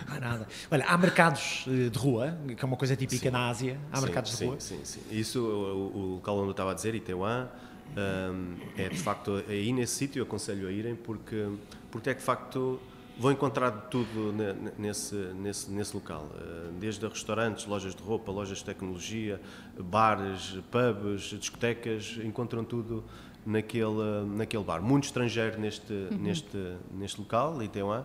[0.08, 0.46] Não há nada.
[0.70, 3.30] Olha, há mercados eh, de rua, que é uma coisa típica Sim.
[3.30, 3.78] na Ásia.
[3.90, 4.56] Há sim, mercados de sim, rua.
[4.60, 5.00] Sim, sim.
[5.10, 7.48] Isso, o, o local onde eu estava a dizer, Itaewã,
[7.96, 11.48] hum, é de facto aí nesse sítio, eu aconselho a irem, porque,
[11.90, 12.80] porque é que de facto
[13.18, 16.28] vão encontrar tudo ne- ne- nesse, nesse, nesse local.
[16.34, 19.40] Uh, Desde restaurantes, lojas de roupa, lojas de tecnologia,
[19.78, 23.04] bares, pubs, discotecas, encontram tudo
[23.46, 24.82] naquele, naquele bar.
[24.82, 28.04] Muito estrangeiro neste, neste, neste local, Itaewã.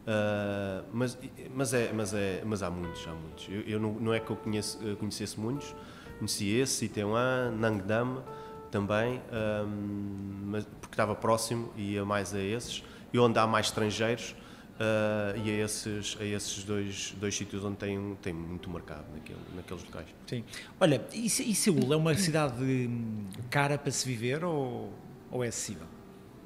[0.00, 1.18] Uh, mas,
[1.54, 3.48] mas, é, mas, é, mas há muitos, há muitos.
[3.48, 5.74] Eu, eu não, não é que eu conheço, eu conhecesse muitos,
[6.18, 8.22] conheci esse, Itaewã, Nangdam
[8.70, 9.20] também,
[9.66, 12.82] um, mas, porque estava próximo e ia mais a esses,
[13.12, 14.34] e onde há mais estrangeiros,
[14.80, 19.38] uh, e a esses, a esses dois, dois sítios onde tem, tem muito mercado naquele,
[19.54, 20.06] naqueles locais.
[20.26, 20.44] Sim.
[20.80, 24.92] Olha, e, e Seul é uma cidade hum, cara para se viver ou,
[25.30, 25.86] ou é acessível?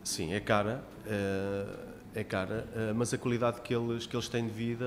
[0.03, 1.67] Sim, é cara, eh,
[2.14, 4.85] é cara, eh, mas a qualidade que eles, que eles têm de vida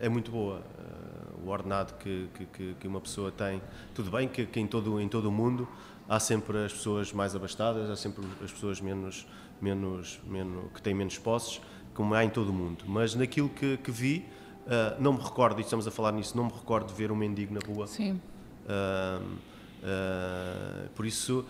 [0.00, 0.60] é muito boa.
[0.78, 3.62] Eh, O ordenado que, que- que, uma pessoa tem,
[3.94, 5.66] tudo bem que, que em, todo, em todo o mundo
[6.06, 9.26] há sempre as pessoas mais abastadas, há sempre as pessoas menos,
[9.60, 11.58] menos, menos, que têm menos posses,
[11.94, 12.84] como há em todo o mundo.
[12.86, 14.26] Mas naquilo que, que vi,
[14.66, 17.16] eh, não me recordo, e estamos a falar nisso, não me recordo de ver um
[17.16, 17.86] mendigo na rua.
[17.86, 18.20] Sim.
[19.82, 21.44] Ah, por isso,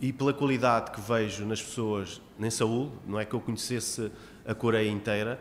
[0.00, 4.12] e pela qualidade que vejo nas pessoas em Saúl, não é que eu conhecesse
[4.46, 5.38] a Coreia inteira,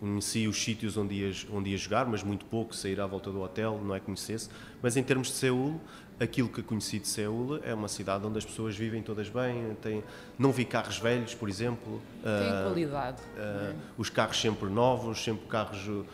[0.00, 3.40] conheci os sítios onde ia, onde ia jogar, mas muito pouco, sair à volta do
[3.40, 4.50] hotel, não é conhecesse,
[4.82, 5.80] mas em termos de Seul,
[6.20, 10.04] aquilo que conheci de Seul é uma cidade onde as pessoas vivem todas bem, tem,
[10.38, 13.22] não vi carros velhos, por exemplo, Tem ah, qualidade.
[13.36, 16.04] Uh, os carros sempre novos, sempre carros uh,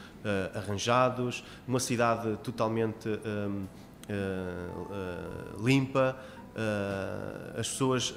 [0.55, 3.67] arranjados, uma cidade totalmente um,
[4.09, 6.17] uh, uh, limpa,
[6.55, 8.15] uh, as pessoas,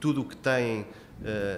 [0.00, 0.86] tudo o que têm uh,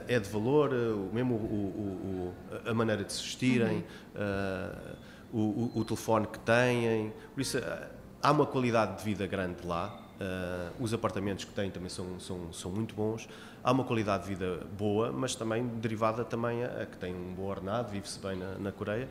[0.08, 2.32] é de valor, uh, mesmo o- o-
[2.64, 4.96] o- a maneira de se vestirem, uh,
[5.32, 7.58] o, telefone que têm, por isso
[8.22, 10.00] há uma qualidade de vida grande lá.
[10.78, 13.28] Os apartamentos que têm também são, são, são muito bons.
[13.64, 17.34] Há uma qualidade de vida boa, mas também derivada também a, a que tem um
[17.34, 19.08] bom ordenado, vive-se bem na, na Coreia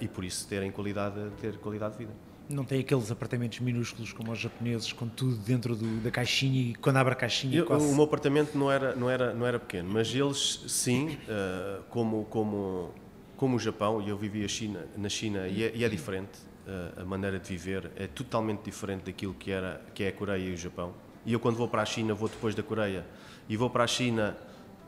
[0.00, 2.12] e por isso terem qualidade, ter qualidade de vida.
[2.48, 6.74] Não tem aqueles apartamentos minúsculos como os japoneses, com tudo dentro do- da caixinha e
[6.76, 7.86] quando abre a caixinha Eu- quase...
[7.86, 12.24] o meu apartamento não era, não era, não era pequeno, mas eles sim, uh, como,
[12.26, 12.94] como,
[13.36, 17.02] como o Japão, e eu vivi China, na China e é, e é diferente, uh,
[17.02, 20.54] a maneira de viver é totalmente diferente daquilo que, era, que é a Coreia e
[20.54, 20.94] o Japão.
[21.26, 23.04] E eu quando vou para a China, vou depois da Coreia,
[23.46, 24.34] e vou para a China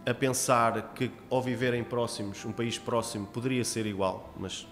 [0.07, 4.67] a pensar que ao viverem próximos, um país próximo poderia ser igual, mas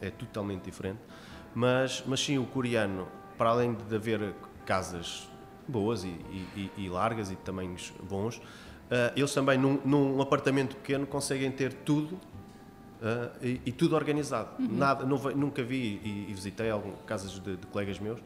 [0.00, 0.98] é totalmente diferente.
[1.56, 4.34] Mas, mas sim, o coreano, para além de haver
[4.66, 5.26] casas
[5.66, 8.42] boas e, e- e- largas e de tamanhos bons,
[8.90, 12.20] ah, eles também, num, num apartamento pequeno, conseguem ter tudo
[13.02, 14.50] ah, e, e tudo organizado.
[14.58, 18.20] Nada, não nunca vi e, visitei algumas casas de, de colegas meus.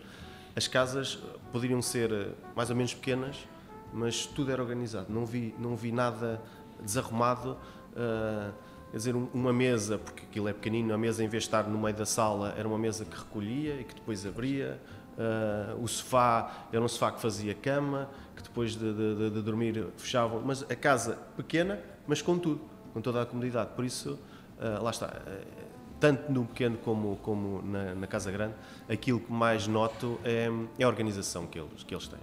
[0.57, 1.17] As casas
[1.53, 3.47] poderiam ser ah, mais ou menos pequenas,
[3.93, 5.07] mas tudo era organizado.
[5.09, 6.43] Não vi, não vi nada
[6.83, 7.57] desarrumado.
[7.97, 8.51] ah,
[8.91, 11.65] quer dizer, um- uma mesa, porque aquilo é pequenino, a mesa em vez de estar
[11.65, 14.81] no meio da sala, era uma mesa que recolhia e que depois abria.
[15.19, 19.87] Ah, o sofá era um sofá que fazia cama, que depois de, de- de- dormir
[19.97, 20.41] fechavam.
[20.45, 22.61] Mas a casa pequena, mas com tudo,
[22.95, 23.71] com toda a comodidade.
[23.77, 24.19] Por isso,
[24.59, 25.07] ah, lá está.
[25.27, 25.61] ah,
[26.01, 28.55] tanto no pequeno como, como na, na casa grande,
[28.89, 30.49] aquilo que mais noto é,
[30.79, 32.19] é a organização que eles, que eles têm.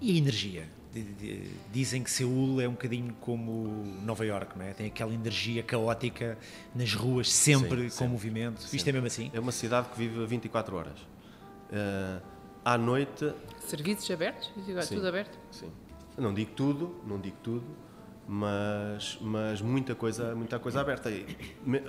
[0.00, 0.68] E a energia?
[1.72, 4.72] Dizem que Seul é um bocadinho como Nova York, não é?
[4.74, 6.36] Tem aquela energia caótica
[6.74, 8.10] nas ruas, sempre Sim, com sim.
[8.10, 8.60] movimento.
[8.60, 8.90] Isto Sim.
[8.90, 9.30] é mesmo assim?
[9.32, 10.98] É uma cidade que vive 24 horas.
[11.72, 12.20] Ah,
[12.64, 13.32] à noite,
[13.66, 14.50] Serviços abertos?
[14.86, 14.94] Sim.
[14.96, 15.38] Tudo aberto?
[15.50, 15.70] sim.
[16.18, 17.64] Não digo tudo, não digo tudo,
[18.28, 21.10] mas, mas muita coisa, muita coisa aberta.
[21.10, 21.24] E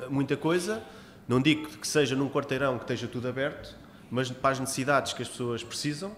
[0.09, 0.81] Muita coisa,
[1.27, 3.75] não digo que seja num quarteirão que esteja tudo aberto,
[4.09, 6.15] mas para as necessidades que as pessoas precisam,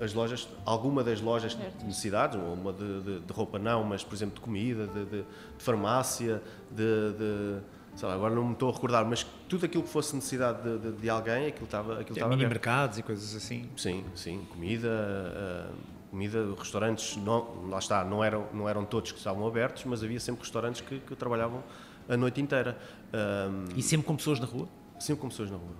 [0.00, 4.02] as lojas, alguma das lojas de necessidades, ou uma de, de- de roupa não, mas
[4.04, 5.24] por exemplo de comida, de, de- de
[5.64, 7.60] farmácia, de, de-
[7.94, 10.78] sei lá, agora não me estou a recordar, mas tudo aquilo que fosse necessidade de,
[10.78, 13.68] de- de alguém, aquilo estava, aquilo estava Mini mercados e coisas assim.
[13.76, 15.72] Sim, sim, comida, ah,
[16.10, 20.18] comida, restaurantes, não, lá está, não eram, não eram todos que estavam abertos, mas havia
[20.20, 21.62] sempre restaurantes que, que trabalhavam
[22.08, 22.76] a noite inteira.
[23.12, 24.68] Ah, E sempre com pessoas na rua?
[24.98, 25.74] sempre com pessoas na rua.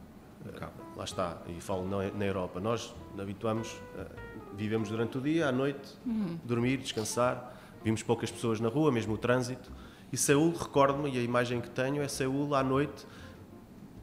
[0.44, 2.60] Uh, lá está, e falo na, na Europa.
[2.60, 4.06] Nós habituamos, uh,
[4.54, 6.38] vivemos durante o dia, à noite, uhum.
[6.44, 7.52] dormir, descansar.
[7.82, 9.70] Vimos poucas pessoas na rua, mesmo o trânsito.
[10.12, 13.06] E Seul, recordo-me, e a imagem que tenho é Seul à noite,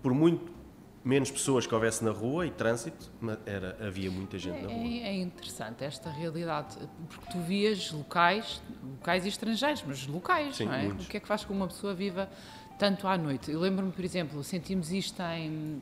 [0.02, 0.52] por muito
[1.04, 3.10] menos pessoas que houvesse na rua e trânsito,
[3.46, 4.84] era, havia muita gente é, na rua.
[4.84, 6.78] É, interessante esta realidade,
[7.10, 10.84] porque tu vias locais, locais e estrangeiros, mas locais, Sim, não é?
[10.84, 11.08] Muitos.
[11.08, 12.30] O que é que faz com que uma pessoa viva
[12.78, 13.52] tanto à noite?
[13.52, 15.82] Eu lembro-me, por exemplo, sentimos isto em,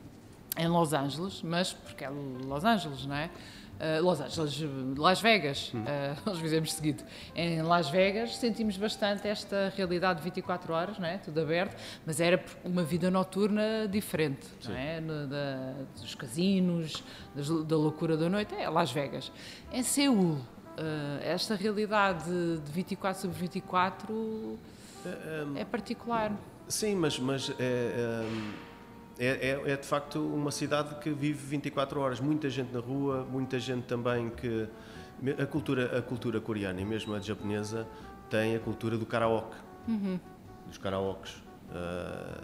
[0.60, 3.30] em Los Angeles, mas porque é Los Angeles, não é?
[3.80, 4.62] Uh, Los Angeles,
[4.98, 5.80] Las Vegas, uh,
[6.26, 7.02] nós fizemos seguido.
[7.34, 11.16] Em Las Vegas sentimos bastante esta realidade de 24 horas, não é?
[11.16, 15.00] tudo aberto, mas era uma vida noturna diferente, não é?
[15.00, 17.02] No, da, dos casinos,
[17.34, 19.32] das, da loucura da noite, é Las Vegas.
[19.72, 20.40] Em Seul, uh,
[21.22, 24.58] esta realidade de 24 sobre 24 um,
[25.56, 26.32] é particular.
[26.68, 28.69] Sim, mas, mas é, um
[29.20, 33.26] é, é, é, de facto uma cidade que vive 24 horas, muita gente na rua,
[33.30, 34.66] muita gente também que
[35.38, 37.86] a cultura a cultura coreana e mesmo a japonesa
[38.30, 39.56] tem a cultura do karaoke,
[39.86, 40.18] uhum.
[40.66, 41.34] dos karaokes.
[41.68, 42.42] Uh,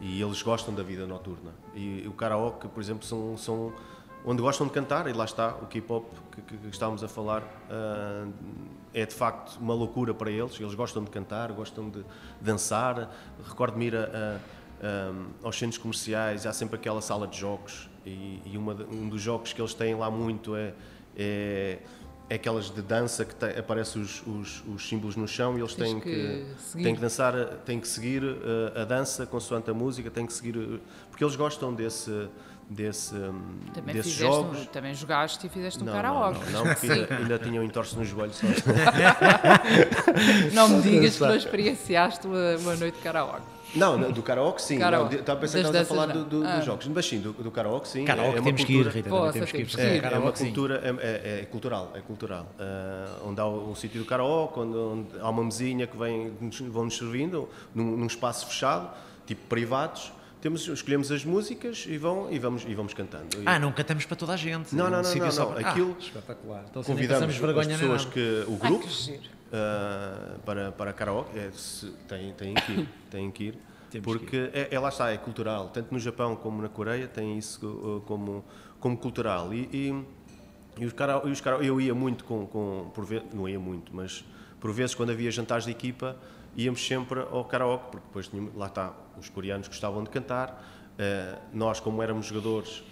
[0.00, 1.50] e eles gostam da vida noturna.
[1.74, 3.72] E o karaoke, por exemplo, são, são
[4.24, 7.42] onde gostam de cantar, e lá está o K-pop que, que, que, estávamos a falar,
[7.42, 8.32] uh,
[8.92, 10.60] é de facto uma loucura para eles.
[10.60, 12.04] Eles gostam de cantar, gostam de
[12.40, 13.10] dançar.
[13.48, 18.40] Recordo-me ir a, a um, aos centros comerciais há sempre aquela sala de jogos e,
[18.46, 20.72] e uma, um dos jogos que eles têm lá muito é,
[21.16, 21.78] é,
[22.30, 25.74] é aquelas de dança que tem, aparecem os, os, os, símbolos no chão e eles
[25.74, 30.10] têm que, que têm que dançar, têm que seguir uh, a dança consoante a música,
[30.10, 32.28] têm que seguir porque eles gostam desse
[32.70, 33.14] desse,
[33.72, 34.66] também desses fizeste, jogos.
[34.66, 36.38] Também jogaste e fizeste um não, karaoke.
[36.46, 38.46] Não, não, não porque ainda, ainda tinham entorse no joelho só.
[40.52, 43.57] não me digas que não experienciaste uma, uma noite de karaoke.
[43.74, 44.78] Não, do karaoke sim.
[44.78, 45.14] Karaoke.
[45.14, 46.56] Não, estava pensando que estava a falar do, do, ah.
[46.56, 46.88] dos jogos.
[46.88, 48.04] Mas sim, do, do karaoke sim.
[48.04, 50.04] Karaoke é, é temos cultura, que ir, Rita, Poxa, temos que ir.
[50.04, 52.46] É, é, uma cultura, é, é, é, cultural, é cultural.
[52.58, 56.32] Uh, onde há um sítio do karaoke, onde, onde, há uma mesinha que vem,
[56.70, 58.90] vão-nos servindo, num, num espaço fechado,
[59.26, 63.28] tipo privados, temos, escolhemos as músicas e, vão, e, vamos, e vamos cantando.
[63.44, 64.74] Ah, não cantamos para toda a gente.
[64.74, 65.14] Não, não, não.
[65.14, 65.52] não, não.
[65.52, 65.70] Para...
[65.70, 66.64] Aquilo, ah, espetacular.
[66.70, 72.32] Então, convidamos vergonha as pessoas que o grupo uh, para, para karaoke é, se, têm,
[72.32, 72.88] têm que ir.
[73.10, 73.58] Têm que ir
[74.02, 75.70] porque é, é, lá está, é cultural.
[75.70, 78.44] Tanto no Japão como na Coreia tem isso uh, como,
[78.78, 79.54] como cultural.
[79.54, 80.04] E, e,
[80.76, 83.58] e os cara, e os cara, eu ia muito com, com por vezes, não ia
[83.58, 84.24] muito, mas
[84.60, 86.16] por vezes quando havia jantares de equipa
[86.56, 91.80] íamos sempre ao karaoke, porque depois lá está, os coreanos gostavam de cantar, uh, nós
[91.80, 92.82] como éramos jogadores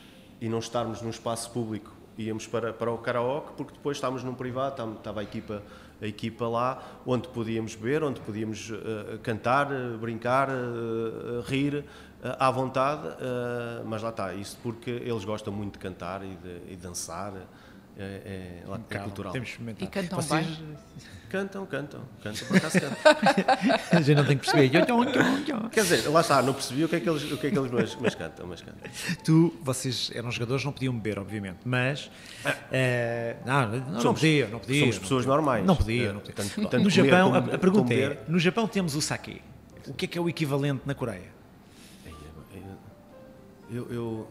[0.40, 4.34] e não estarmos num espaço público íamos para, para o karaoke, porque depois estávamos num
[4.34, 5.62] privado, estava a equipa
[6.00, 11.84] a equipa lá, onde podíamos beber, onde podíamos uh, cantar, brincar, uh, rir
[12.38, 13.08] à vontade,
[13.84, 17.32] mas lá está, isso porque eles gostam muito de cantar e de e dançar.
[17.98, 19.32] É, é, é, cultural.
[19.32, 20.46] Temos e cantam Vocês...
[20.46, 20.76] bem?
[21.30, 23.78] Cantam, cantam, cantam, por acaso cantam.
[23.90, 24.70] a gente não tem que perceber.
[25.72, 27.58] Quer dizer, lá está, não percebi o que é que eles, o que é que
[27.58, 28.90] eles mas, mas cantam, mas cantam.
[29.24, 32.06] Tu, vocês eram jogadores, não podiam beber, obviamente, mas.
[32.44, 34.80] Uh, não, não, não podiam, não podiam.
[34.80, 35.64] Somos pessoas normais.
[35.64, 36.36] Não podiam, não podiam.
[36.36, 39.42] Tanto, tanto no Japão, como, a, pergunta é: no Japão temos o sake.
[39.88, 41.34] O que é que é o equivalente na Coreia?
[43.68, 44.28] Eu, eu,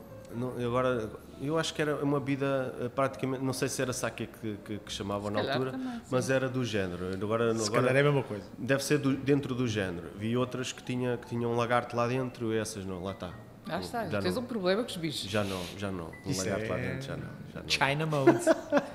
[0.58, 1.10] eu agora
[1.42, 4.78] eu acho que era uma bebida eh, praticamente, não sei se era saque que, que,
[4.80, 7.14] que chamavam na altura, também, mas era do género.
[7.14, 8.44] Agora, se agora calhar é a mesma coisa.
[8.58, 10.10] Deve ser do, dentro do género.
[10.18, 13.34] Vi outras que, tinha, que tinham um lagarto lá dentro e essas não, lá está.
[13.68, 14.44] Ah, está, já tens não.
[14.44, 15.30] um problema com os bichos.
[15.30, 16.12] Já não, já não.
[16.26, 16.70] Um Isso lagarto é...
[16.70, 17.30] lá dentro, já não.
[17.54, 17.70] Já não.
[17.70, 18.46] China mode.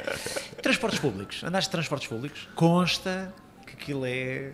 [0.63, 1.43] transportes públicos.
[1.43, 2.49] Andaste de transportes públicos?
[2.55, 3.35] Consta
[3.67, 4.53] que aquilo é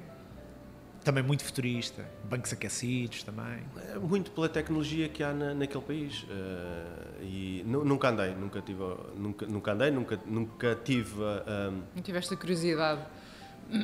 [1.07, 3.63] também muito futurista, bancos aquecidos também.
[3.95, 6.25] É muito pela tecnologia que há na, naquele país.
[6.25, 8.83] Uh, e nunca andei, nunca tive,
[9.15, 11.15] nunca, nunca andei, nunca, nunca tive.
[11.15, 13.03] Uh, não tiveste a curiosidade?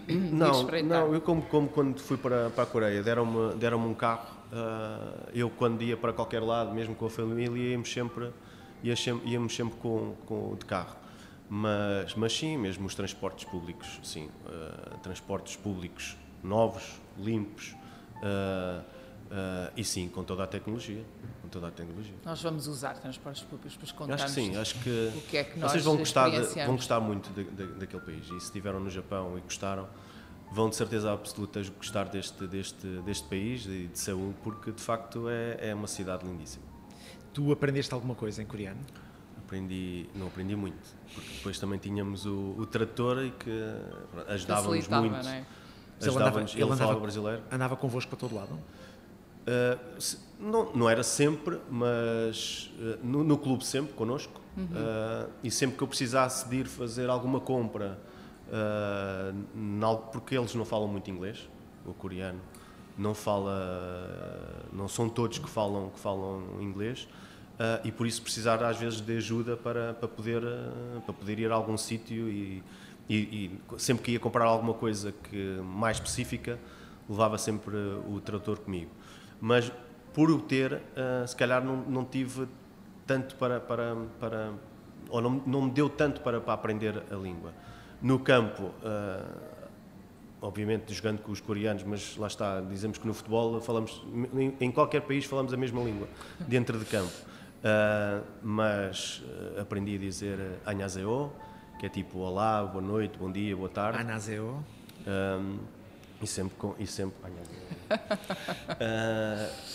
[0.09, 4.27] Não, não, eu como, como quando fui para, para a Coreia, deram-me deram um carro,
[4.53, 8.31] uh, eu quando ia para qualquer lado, mesmo com a família, íamos sempre,
[8.83, 10.97] íamos sempre, íamos sempre com, com, de carro.
[11.49, 17.75] Mas, mas sim, mesmo os transportes públicos, sim, uh, transportes públicos novos, limpos
[18.23, 18.83] uh,
[19.33, 21.05] uh, e sim, com toda a tecnologia.
[21.43, 22.15] Com toda a tecnologia.
[22.25, 25.45] Nós vamos usar transportes públicos para contar Acho que sim, acho que, o que é
[25.45, 28.47] que nós vocês vão gostar, de, vão gostar muito de, de, daquele país e se
[28.47, 29.89] estiveram no Japão e gostaram,
[30.53, 35.29] vão de certeza absoluta gostar deste, deste, deste país e de Seul, porque de facto
[35.29, 36.65] é, é uma cidade lindíssima.
[37.33, 38.81] Tu aprendeste alguma coisa em coreano?
[39.39, 43.51] Aprendi, não aprendi muito, porque depois também tínhamos o, o trator e que
[44.29, 45.25] ajudava-nos muito.
[45.25, 45.62] Não
[46.03, 46.09] é?
[46.09, 47.43] Ele andava, ele andava, brasileiro.
[47.51, 48.59] andava convosco para todo lado?
[49.43, 54.41] Uh, se, não, não era sempre, mas uh, no, no, clube sempre, connosco.
[54.57, 54.65] Uhum.
[54.65, 57.99] Uh, e sempre que eu precisasse de ir fazer alguma compra,
[60.13, 61.49] porque eles não falam muito inglês,
[61.87, 62.39] o coreano
[62.99, 67.09] não fala, não são todos que falam, que falam inglês.
[67.83, 70.43] e por isso precisar às vezes de ajuda para, para, poder,
[71.07, 72.63] para poder ir a algum sítio e,
[73.09, 76.59] e, e, sempre que ia comprar alguma coisa que mais específica
[77.09, 78.91] levava sempre o tradutor comigo
[79.43, 79.73] mas
[80.15, 82.47] por o ter, uh, se calhar não, não tive
[83.05, 84.53] tanto para, para, para
[85.11, 87.53] ou não, não me deu tanto para, para aprender a língua.
[88.01, 89.37] No campo, uh,
[90.41, 94.01] obviamente jogando com os coreanos, mas lá está, dizemos que no futebol falamos,
[94.61, 96.07] em qualquer país falamos a mesma língua,
[96.47, 97.13] dentro de campo.
[97.65, 99.25] Uh, mas
[99.61, 101.33] aprendi a dizer Annyeonghaseyo,
[101.83, 103.99] que é tipo olá, boa noite, bom dia, boa tarde.
[103.99, 104.65] Annyeonghaseyo.
[105.05, 105.59] Um,
[106.23, 106.77] e sempre com.
[106.79, 107.35] E sempre, uh,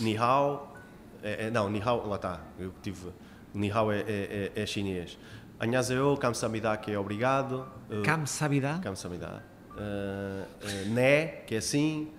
[0.00, 0.74] Nihao.
[1.22, 2.40] É, é, não, Nihao, lá está.
[2.58, 3.10] Eu tive.
[3.52, 5.18] Nihao é, é, é, é chinês.
[5.60, 7.68] Annyeonghaseyo, Kamsamida, que é obrigado.
[7.90, 8.80] Uh, Kamsamida?
[8.82, 9.44] Kamsamida.
[9.72, 12.10] Uh, uh, né, que é assim.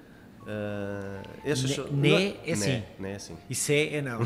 [0.49, 2.71] Uh, né, é assim.
[2.71, 3.37] Né, né é assim.
[3.47, 4.21] E sé é não.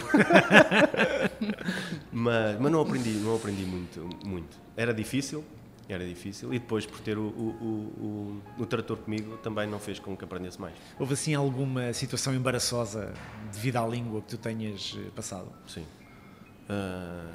[2.13, 4.57] mas, mas não aprendi, não aprendi muito, muito.
[4.77, 5.43] Era difícil,
[5.89, 9.99] era difícil e depois por ter o, o, o, o, trator comigo também não fez
[9.99, 10.75] com que aprendesse mais.
[10.97, 13.13] Houve assim alguma situação embaraçosa
[13.51, 15.51] devido à língua que tu tenhas eh, passado?
[15.67, 15.85] Sim.
[16.69, 17.33] Uh,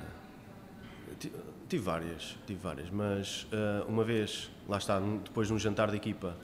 [1.68, 5.96] tive várias, tive várias, mas uh, uma vez, lá está, depois de um jantar de
[5.96, 6.34] equipa,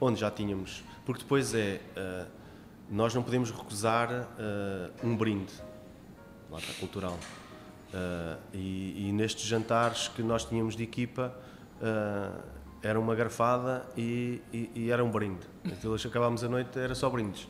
[0.00, 2.30] onde já tínhamos, porque depois é, uh,
[2.90, 4.28] nós não podemos recusar
[5.02, 5.52] um brinde,
[6.50, 7.18] lá está, cultural.
[7.92, 11.34] Uh, e, e, nestes jantares que nós tínhamos de equipa
[11.80, 12.40] uh,
[12.80, 15.40] era uma garfada e, e, e, era um brinde.
[15.64, 17.48] Aquilo que acabámos a noite era só brindes.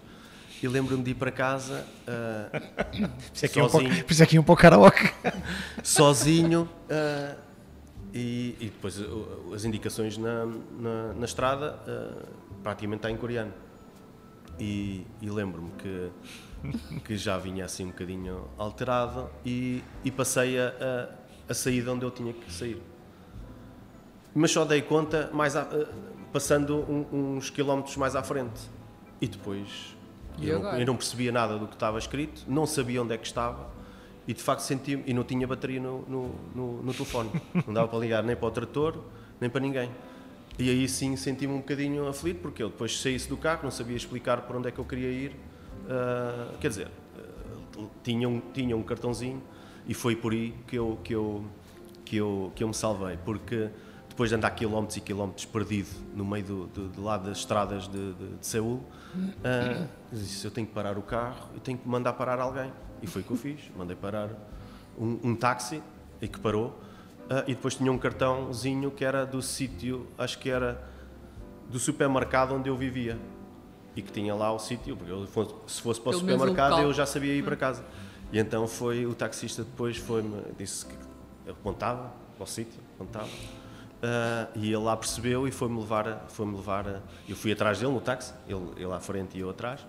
[0.62, 3.92] E lembro-me de ir para casa uh, por, isso é sozinho.
[3.92, 5.12] Um por isso é que ia um pouco karaoke.
[5.84, 7.36] sozinho uh,
[8.14, 8.98] e, e, depois
[9.54, 11.78] as indicações na, na, na estrada
[12.62, 13.52] praticamente está em coreano.
[14.58, 16.10] E, e lembro-me que
[17.04, 21.88] que já vinha assim um bocadinho alterado e, e passei a, a, a, sair de
[21.88, 22.80] onde eu tinha que sair.
[24.34, 25.66] Mas só dei conta mais a,
[26.32, 28.60] passando um, uns quilómetros mais à frente.
[29.20, 29.96] E depois
[30.40, 33.26] eu, não, eu, não, percebia nada do que estava escrito, não sabia onde é que
[33.26, 33.68] estava
[34.26, 37.30] e de facto senti e não tinha bateria no, no, no, no telefone.
[37.66, 38.98] Não dava para ligar nem para o trator,
[39.40, 39.90] nem para ninguém.
[40.60, 43.96] E aí sim senti-me um bocadinho aflito, porque eu depois saísse do carro, não sabia
[43.96, 45.34] explicar por onde é que eu queria ir
[45.90, 46.88] Uh, quer dizer,
[47.76, 49.42] uh, tinha, um, tinha um cartãozinho
[49.88, 51.44] e foi por aí que eu, que eu,
[52.04, 53.70] que eu, que eu me salvei, porque
[54.08, 57.88] depois de andar quilómetros e quilómetros perdido no meio do, do, do lado das estradas
[57.88, 61.88] de, de, de Seul, uh, disse, eu tenho que parar o carro e tenho que
[61.88, 62.72] mandar parar alguém.
[63.02, 64.30] E foi o que eu fiz, mandei parar
[64.96, 65.82] um, um táxi
[66.20, 66.78] e que parou,
[67.30, 70.82] uh, e depois tinha um cartãozinho que era do sítio, acho que era
[71.70, 73.16] do supermercado onde eu vivia
[73.94, 75.26] e que tinha lá o sítio, porque eu,
[75.66, 77.58] se fosse para o supermercado eu já sabia ir para hum.
[77.58, 77.84] casa.
[78.32, 80.94] E então foi o taxista depois foi-me disse que
[81.48, 83.28] apontava para o sítio, apontava.
[83.28, 86.88] Uh, e ele lá percebeu e foi-me levar, foi-me levar.
[86.88, 89.80] A, eu fui atrás dele no táxi, ele, ele à frente e eu atrás,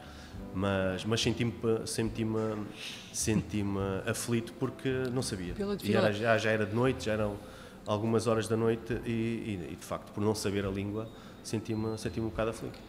[0.53, 1.53] mas, mas senti-me
[1.85, 2.65] senti-me
[3.13, 5.53] senti-me aflito porque não sabia.
[5.83, 7.37] E era, já, já era de noite, já eram
[7.85, 11.09] algumas horas da noite e, e, e de facto por não saber a língua
[11.43, 12.79] senti-me senti um bocado aflito.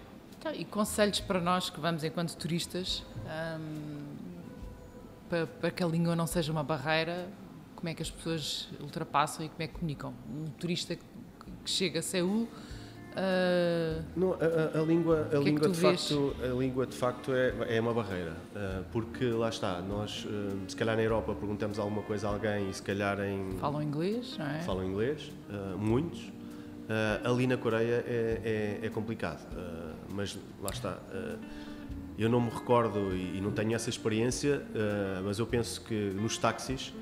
[0.41, 3.05] Tá, e conselhos para nós que vamos enquanto turistas,
[3.61, 4.17] um,
[5.29, 7.29] para, para, que a língua não seja uma barreira,
[7.77, 10.13] como é que as pessoas ultrapassam e como é que comunicam?
[10.29, 11.03] Um turista que,
[11.65, 12.49] que chega a Seul.
[13.13, 17.77] Uh, não, a, a, língua, a, é língua de facto, a língua de facto é,
[17.77, 22.03] é uma barreira, uh, porque lá está, nós uh, se calhar na Europa perguntamos alguma
[22.03, 23.59] coisa a alguém e se calhar em...
[23.59, 24.61] Falam inglês, não é?
[24.61, 25.31] Falam inglês,
[25.79, 26.33] muitos,
[27.23, 29.47] ali na Coreia é, é, é complicado,
[30.15, 30.99] mas lá está.
[32.19, 34.63] Eu não me recordo e, e não tenho essa experiência,
[35.25, 36.93] mas eu penso que nos táxis,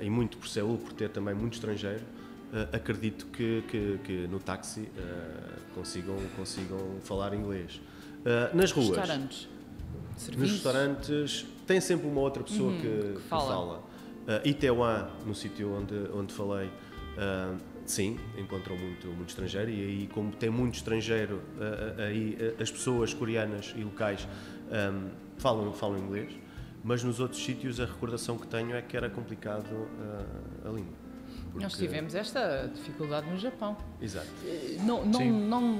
[0.00, 2.02] e muito por Seul, por ter também muito estrangeiro,
[2.72, 4.88] acredito que, que, que, no táxi
[5.74, 7.80] consigam, consigam falar inglês.
[8.54, 8.96] nas ruas.
[8.96, 9.48] Restaurantes.
[10.36, 13.46] Nos restaurantes tem sempre uma outra pessoa uhum, que, que, fala.
[13.46, 13.78] fala.
[13.78, 20.08] Uh, Itaewon, no sítio onde, onde falei, uh, Sim, encontram muito, muito estrangeiro e aí,
[20.12, 21.42] como tem muito estrangeiro,
[22.06, 24.28] aí as pessoas coreanas e locais
[24.70, 26.32] um, falam, falam inglês,
[26.84, 29.88] mas nos outros sítios a recordação que tenho é que era complicado
[30.64, 30.99] a, a língua.
[31.50, 31.64] Porque...
[31.64, 33.76] Nós tivemos esta dificuldade no Japão.
[34.00, 34.26] Exato.
[34.84, 35.78] Não, não, não,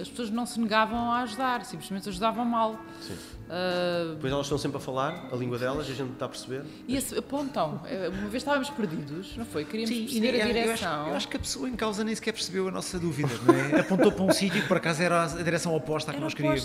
[0.00, 2.76] as pessoas não se negavam a ajudar, simplesmente ajudavam mal.
[3.00, 3.14] Sim.
[3.44, 6.62] Uh, Depois elas estão sempre a falar a língua delas a gente está a perceber.
[6.88, 7.82] e esse, apontam.
[7.84, 9.66] Eh, Uma vez estávamos perdidos, não foi?
[9.66, 11.08] Queríamos Sim, perceber e a eu acho- direção.
[11.08, 13.80] Eu acho, que a pessoa em causa nem sequer percebeu a nossa dúvida, não é?
[13.80, 16.32] Apontou para um sítio que por acaso era a direção oposta à que Era nós
[16.32, 16.62] queríamos.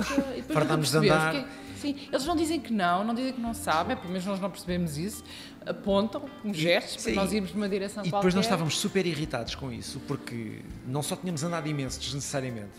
[0.48, 1.34] Fartámos de andar.
[1.34, 1.46] que-
[1.82, 4.50] sim, eles não dizem que não, não dizem que não sabem, pelo menos nós não
[4.50, 5.22] percebemos isso.
[5.70, 7.14] Apontam com gestos Sim.
[7.14, 8.36] para nós irmos numa direção E depois qualquer.
[8.36, 12.72] nós estávamos super irritados com isso, porque não só tínhamos andado imenso desnecessariamente,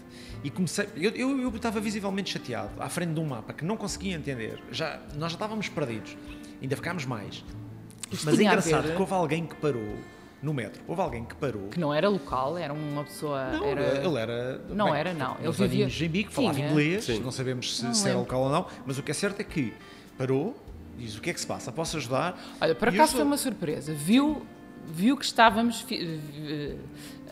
[0.42, 0.88] e comecei.
[0.96, 4.60] Eu, eu, eu estava visivelmente chateado à frente de um mapa que não conseguia entender.
[4.72, 6.16] Já, nós já estávamos perdidos,
[6.60, 7.44] ainda ficámos mais.
[8.10, 9.96] Isto Mas é engraçado ver- que houve alguém que parou
[10.42, 11.68] no metro, houve alguém que parou.
[11.68, 13.52] Que não era local, era uma pessoa.
[13.52, 14.04] Não, era...
[14.04, 14.58] ele era.
[14.70, 15.36] Não era, não.
[15.40, 16.70] Ele vivia- em Bico, falava Tinha.
[16.70, 17.20] inglês, Sim.
[17.20, 19.44] não sabemos se, Não se era local ou não, mas o que é certo é
[19.44, 19.72] que
[20.18, 20.56] parou,
[21.00, 22.38] diz o que é que se passa, posso ajudar?
[22.60, 23.92] Olha, por acaso foi uma surpresa.
[23.94, 24.44] Viu,
[24.86, 26.20] viu que estávamos fi-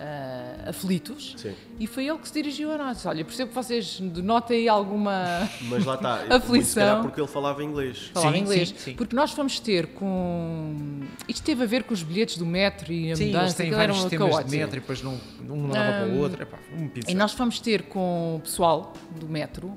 [0.01, 1.55] eh, aflitos Sim.
[1.81, 3.05] e foi ele que se dirigiu a nós.
[3.05, 5.49] Olha, percebo que vocês denotem aí alguma.
[5.63, 6.23] Mas lá está.
[6.37, 7.03] Aflição.
[7.03, 8.11] porque ele falava inglês.
[8.15, 8.69] falar Sim, inglês.
[8.69, 8.95] sim, sim.
[8.95, 11.01] Porque nós fomos ter com.
[11.29, 13.81] Isto teve a ver com os bilhetes do metro e a Sim, mudança, têm aquilo
[13.81, 14.51] era vários um sistemas caótico.
[14.51, 15.13] de metro e depois não,
[15.51, 16.43] um não dava para o outro.
[16.43, 16.91] Epá, um.
[17.09, 19.69] E nós fomos ter com o pessoal do metro,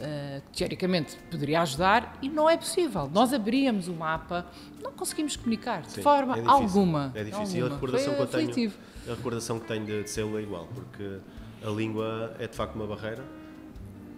[0.00, 3.08] ó, eh, que teoricamente poderia ajudar, e não é possível.
[3.12, 4.46] Nós abríamos o mapa,
[4.82, 6.62] não conseguimos comunicar de Sim, forma é difícil.
[6.62, 7.12] alguma.
[7.14, 7.56] É difícil.
[7.56, 7.74] E a alguma.
[7.74, 8.78] recordação Foi que eu tenho, aflitivo.
[9.06, 11.18] a recordação que tenho de, de Seul é igual, porque
[11.64, 13.24] a língua é de facto uma barreira.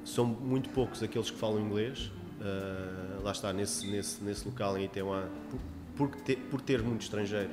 [0.04, 2.10] São muito poucos aqueles que falam inglês.
[2.40, 5.24] Ah, lá está, nesse, nesse, nesse local em Itaewon,
[5.96, 7.50] por, por, ter, por ter muito estrangeiro,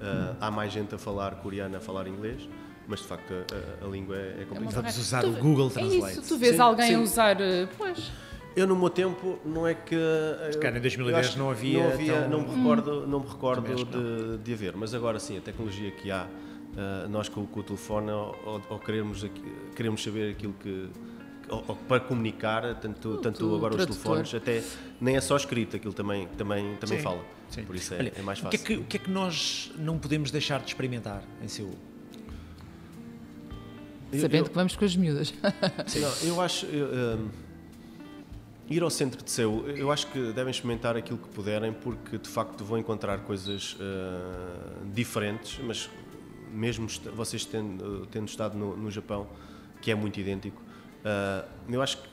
[0.00, 2.48] ah, há mais gente a falar coreano, a falar inglês,
[2.88, 4.82] mas de facto a, a- língua é, é complicada.
[4.82, 6.18] Vamos usar Tu- o Google É Translate.
[6.20, 6.94] isso, tu vês Sim, alguém sim.
[6.94, 7.40] a usar.
[7.40, 8.10] eh, Pois.
[8.56, 11.50] Eu no meu tempo não é que eu- calhar em 2010 eu acho que não
[11.50, 14.76] havia não, havia, tão- não me recordo, não me recordo acho que de, de haver,
[14.76, 16.28] mas agora sim a tecnologia que há,
[16.76, 19.26] ah, nós com, com o telefone ou, ou queremos
[19.74, 20.88] queremos saber aquilo que
[21.48, 24.62] ou, ou para comunicar tanto tanto agora os telefones até
[25.00, 27.64] nem é só escrito aquilo também também também Sim, fala sim.
[27.64, 29.10] por isso é, Olha, é mais O que fácil é, que, o que é que
[29.10, 31.74] nós não podemos deixar de experimentar em Seul?
[34.14, 35.34] Eu- Sabendo eu- que vamos com as miúdas.
[35.42, 36.66] Não, eu acho.
[36.66, 37.28] eu, hum,
[38.70, 42.28] ir ao centro de Seul, eu acho que devem experimentar aquilo que puderem, porque de
[42.28, 45.90] facto vão encontrar coisas uh, diferentes, mas
[46.50, 49.26] mesmo vocês tendo, tendo estado no, no Japão,
[49.82, 50.62] que é muito idêntico,
[51.04, 52.08] uh, eu acho que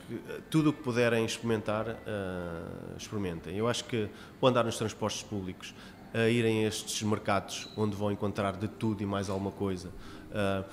[0.50, 3.56] tudo o que puderem experimentar, uh, experimentem.
[3.56, 4.08] Eu acho que
[4.40, 5.72] o andar nos transportes públicos,
[6.12, 10.64] a irem a estes mercados onde vão encontrar de tudo e mais alguma coisa, uh,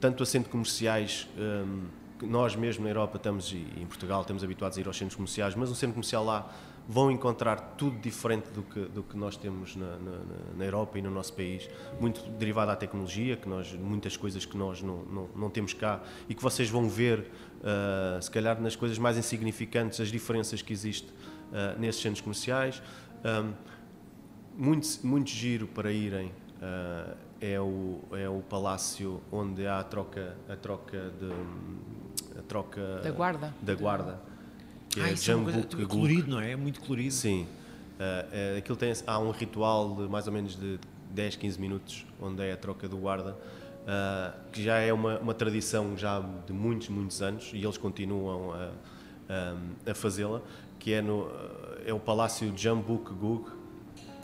[0.00, 1.28] tanto a centros comerciais.
[1.38, 5.14] um, nós mesmo na Europa estamos e em Portugal estamos habituados a ir aos centros
[5.14, 6.52] comerciais, mas um centro comercial lá
[6.88, 10.18] vão encontrar tudo diferente do que, do que nós temos na, na,
[10.56, 11.68] na Europa e no nosso país,
[12.00, 16.00] muito derivado à tecnologia, que nós muitas coisas que nós não, não, não temos cá
[16.28, 17.30] e que vocês vão ver,
[17.62, 21.10] ah, se calhar nas coisas mais insignificantes, as diferenças que existem
[21.52, 22.82] ah, nesses centros comerciais.
[23.22, 23.52] Um,
[24.56, 26.32] muito, muito giro para irem
[26.62, 33.00] ah, é, o, é o palácio onde há a troca, a troca de a troca
[33.02, 33.54] Da guarda.
[33.60, 34.20] da guarda
[34.88, 35.86] que Ah, é isso é Jambuk Guk.
[35.86, 36.52] colorido, não é?
[36.52, 37.12] É muito colorido.
[37.12, 37.46] Sim.
[38.00, 40.78] Ah, é, aquilo tem, há um ritual de mais ou menos de
[41.10, 43.36] 10, 15 minutos, onde é a troca do guarda,
[43.86, 48.52] ah, que já é uma, uma tradição já de muitos, muitos anos, e eles continuam
[48.52, 48.70] a,
[49.86, 50.40] a, a fazê-la,
[50.78, 51.28] que é, no,
[51.84, 53.50] é o Palácio Jambuk Guk.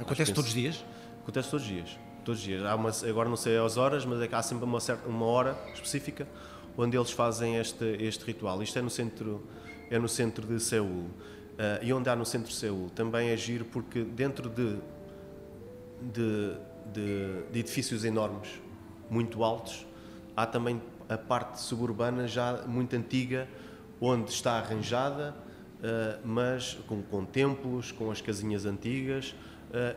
[0.01, 0.85] Acontece todos os dias?
[1.23, 1.99] Acontece todos os dias.
[2.25, 2.65] Todos os dias.
[2.65, 5.57] Há uma, agora não sei as horas, mas é há sempre uma, certa, uma hora
[5.75, 6.27] específica
[6.77, 8.63] onde eles fazem este, este ritual.
[8.63, 9.43] Isto é no centro,
[9.91, 11.09] é no centro de Seul.
[11.59, 14.77] Ah, e onde há no centro de Seul também é giro porque dentro de,
[16.01, 16.57] de,
[16.93, 18.49] de, de edifícios enormes,
[19.09, 19.87] muito altos,
[20.37, 23.47] há também a parte suburbana já muito antiga,
[24.01, 25.35] onde está arranjada,
[25.83, 29.35] ah, mas com, com templos, com as casinhas antigas,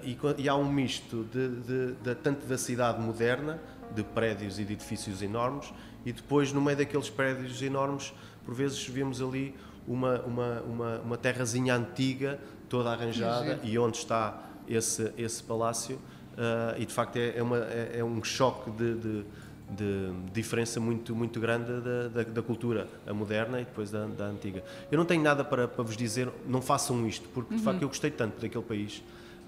[0.03, 3.59] e, co- e há um misto de, de- de- tanto da cidade moderna,
[3.95, 5.71] de prédios e de edifícios enormes,
[6.05, 8.13] e depois no meio daqueles prédios enormes,
[8.45, 9.53] por vezes vemos ali
[9.87, 15.97] uma, uma, uma, uma terrazinha antiga, toda arranjada, e onde está esse, esse palácio,
[16.37, 19.25] ah, e de facto é, é, uma- é- é um choque de, de-
[19.69, 24.25] de diferença muito, muito grande da, da, da cultura, a moderna e depois da, da
[24.25, 24.63] antiga.
[24.89, 27.89] Eu não tenho nada para, para vos dizer, não façam isto, porque de facto eu
[27.89, 29.03] gostei tanto daquele país,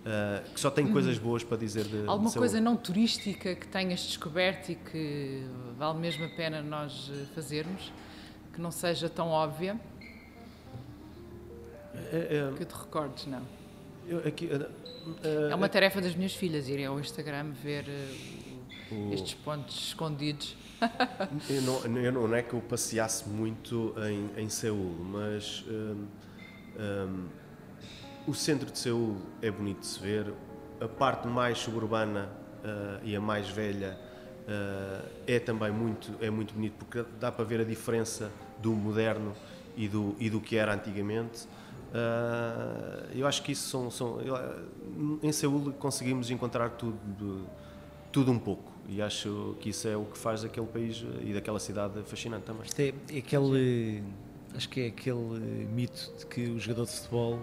[0.05, 3.67] ah, que só tenho coisas boas para dizer de Alguma de coisa não turística que
[3.67, 5.43] tenhas descoberto e que
[5.77, 7.91] vale mesmo a pena nós eh, fazermos,
[8.53, 9.79] que não seja tão óbvia,
[12.11, 13.41] É, é, que te recordes, não.
[14.07, 17.85] eu aqui, ah, É uma tarefa das minhas filhas irem ao Instagram ver
[18.91, 20.55] O- estes pontos escondidos.
[21.49, 23.93] Eu não, eu não, não é que eu passeasse muito
[24.37, 26.05] em, em Seul, mas hum,
[26.79, 27.25] hum,
[28.29, 30.31] o centro de Seul é bonito de se ver.
[30.79, 32.29] A parte mais suburbana
[32.63, 33.97] ah, e a mais velha
[34.47, 39.33] ah, é também muito, é muito bonito porque dá para ver a diferença do moderno
[39.75, 41.47] e do, e do que era antigamente.
[41.91, 43.89] Ah, eu acho que isso são.
[43.89, 44.35] são eu,
[45.23, 47.47] em Seul conseguimos encontrar tudo,
[48.11, 48.71] tudo um pouco.
[48.87, 52.63] E acho que isso é o que faz daquele país e daquela cidade fascinante também.
[52.63, 54.03] Isto é aquele.
[54.55, 57.39] Acho que é aquele mito de que o jogador de futebol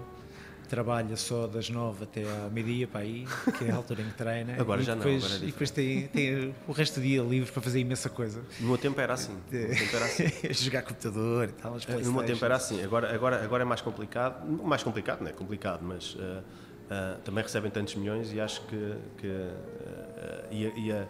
[0.66, 3.26] trabalha só das nove até à meia-dia para aí,
[3.58, 4.56] que é a altura em que treina.
[4.60, 7.22] Agora e já não, depois, agora é E depois tem, tem o resto do dia
[7.22, 8.42] livre para fazer imensa coisa.
[8.60, 9.36] No meu tempo era assim.
[9.50, 10.24] Tempo era assim.
[10.52, 12.82] Jogar computador e tal, as No meu tempo era assim.
[12.82, 14.46] Agora, agora, agora é mais complicado.
[14.46, 16.42] Não Mais complicado, não é complicado, mas ah,
[16.90, 18.94] ah, também recebem tantos milhões e acho que.
[19.18, 21.06] que ah, e, e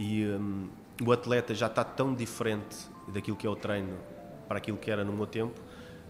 [0.00, 0.70] e, hum,
[1.04, 2.76] o atleta já está tão diferente
[3.08, 3.98] daquilo que é o treino
[4.48, 5.60] para aquilo que era no meu tempo.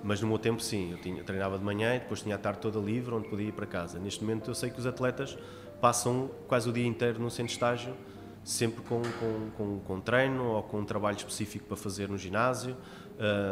[0.02, 2.60] Mas no meu tempo, sim, eu tinha, treinava de manhã e depois tinha a tarde
[2.60, 3.98] toda livre, onde podia ir para casa.
[3.98, 5.36] Neste momento, eu sei que os atletas
[5.80, 7.94] passam quase o dia inteiro no centro de estágio,
[8.42, 12.76] sempre com, com, com, com treino ou com um trabalho específico para fazer no ginásio,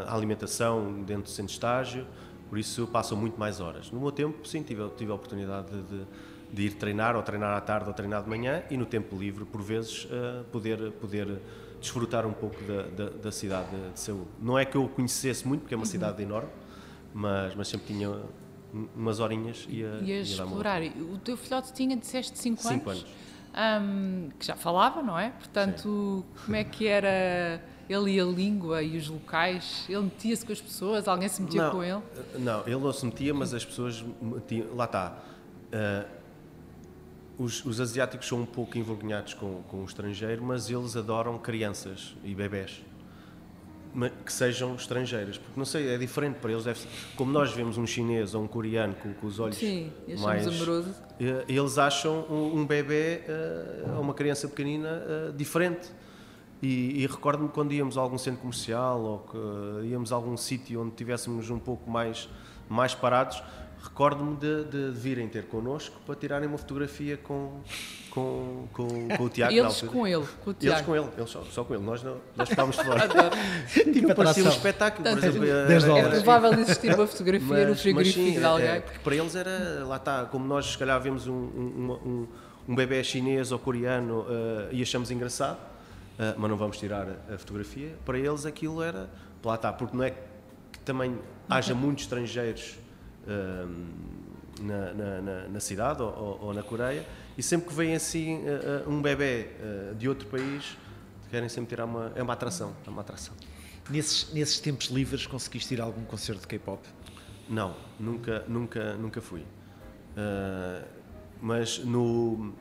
[0.06, 2.06] a alimentação dentro do centro de estágio,
[2.48, 3.90] por isso passam muito mais horas.
[3.90, 6.06] No meu tempo, sim, tive, tive a oportunidade de,
[6.50, 9.44] de, ir treinar, ou treinar à tarde, ou treinar de manhã, e no tempo livre,
[9.44, 11.40] por vezes, eh, poder, poder
[11.80, 14.26] desfrutar um pouco da, da, da cidade de Seul.
[14.40, 16.48] Não é que eu o conhecesse muito, porque é uma cidade enorme,
[17.14, 20.82] mas, mas sempre tinha um- umas horinhas e ia, E a explorar.
[20.82, 22.78] O teu filhote tinha, disseste, 5 anos?
[22.78, 23.06] Cinco anos.
[23.54, 25.30] Ahm, que já falava, não é?
[25.30, 29.84] Portanto, como é que era ele e a língua e os locais?
[29.88, 31.08] Ele metia-se com as pessoas?
[31.08, 32.02] Alguém se metia não, com ele?
[32.38, 34.66] Não, ele não se metia, mas as pessoas metiam.
[34.76, 35.18] Lá está.
[35.72, 36.04] Ah,
[37.38, 42.14] os, os asiáticos são um pouco envergonhados com, com o estrangeiro, mas eles adoram crianças
[42.24, 42.82] e bebés
[44.24, 46.64] que sejam estrangeiras, porque não sei, é diferente para eles.
[46.64, 46.80] Deve
[47.16, 50.46] como nós vemos um chinês ou um coreano com, com os olhos Sim, mais.
[50.46, 50.94] amoroso.
[51.18, 55.90] eh, Eles acham um, um bebê eh, ou uma criança pequenina eh, diferente.
[56.62, 60.82] E, e recordo-me quando íamos a algum centro comercial ou que íamos a algum sítio
[60.82, 62.28] onde tivéssemos um pouco mais,
[62.68, 63.42] mais parados,
[63.82, 67.60] recordo-me de, de virem ter connosco para tirarem uma fotografia com,
[68.10, 69.52] com, com, com o Tiago.
[69.52, 70.84] Eles com ele, com o Eles Tiago.
[70.86, 73.04] com ele, eles só, só com ele, nós, não, nós ficámos fora.
[73.04, 73.36] Adoro.
[73.92, 75.48] Tipo Parecia um espetáculo, por Portanto, exemplo.
[75.48, 76.22] É dólares.
[76.22, 78.80] provável existir uma fotografia no mas frigorífico sim, de é, alguém.
[78.80, 82.28] porque para eles era, lá está, como nós se calhar vemos um, um, um,
[82.68, 85.58] um bebê chinês ou coreano eh, e achamos engraçado,
[86.18, 89.08] eh, mas não vamos tirar a, fotografia, para eles aquilo era,
[89.44, 91.16] lá está, porque não é que também
[91.48, 92.76] haja muitos estrangeiros
[94.60, 97.04] na, na- na- na cidade ou, ou- na Coreia,
[97.36, 100.76] e sempre que vem assim eh, eh, um bebê eh, de outro país,
[101.30, 103.34] querem sempre tirar uma, é uma atração, é uma atração.
[103.90, 106.82] Nesses, nesses tempos livres conseguiste ir a algum concerto de K-pop?
[107.48, 109.40] Não, nunca, nunca, nunca fui.
[109.40, 110.84] Uh,
[111.40, 112.52] mas no,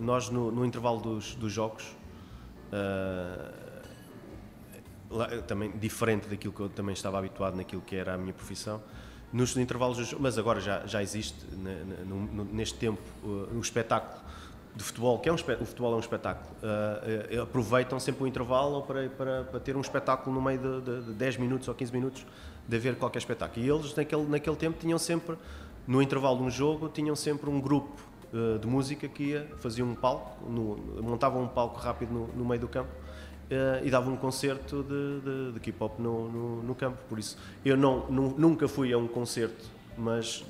[0.00, 1.84] nós no, no intervalo dos, dos jogos,
[2.72, 3.52] uh,
[5.10, 8.80] lá, também diferente daquilo que eu também estava habituado naquilo que era a minha profissão,
[9.32, 14.20] nos intervalos, mas agora já, já existe no- no- neste tempo uh, o espetáculo
[14.74, 18.26] de futebol, que é um o futebol é um espetáculo, uh, uh, aproveitam sempre o
[18.26, 21.74] intervalo para, para, para ter um espetáculo no meio de, de, de 10 minutos ou
[21.74, 22.26] 15 minutos
[22.68, 23.64] de haver qualquer espetáculo.
[23.64, 25.36] E eles naquele, naquele tempo tinham sempre,
[25.86, 28.00] no intervalo de um jogo, tinham sempre um grupo
[28.32, 32.44] uh, de música que ia, fazia um palco, no, montavam um palco rápido no, no
[32.44, 32.90] meio do campo
[33.50, 36.98] eh, e dava um concerto de, de, de K-pop no, no, no campo.
[37.08, 39.64] Por isso, eu não, nu- nunca fui a um concerto,
[39.98, 40.44] mas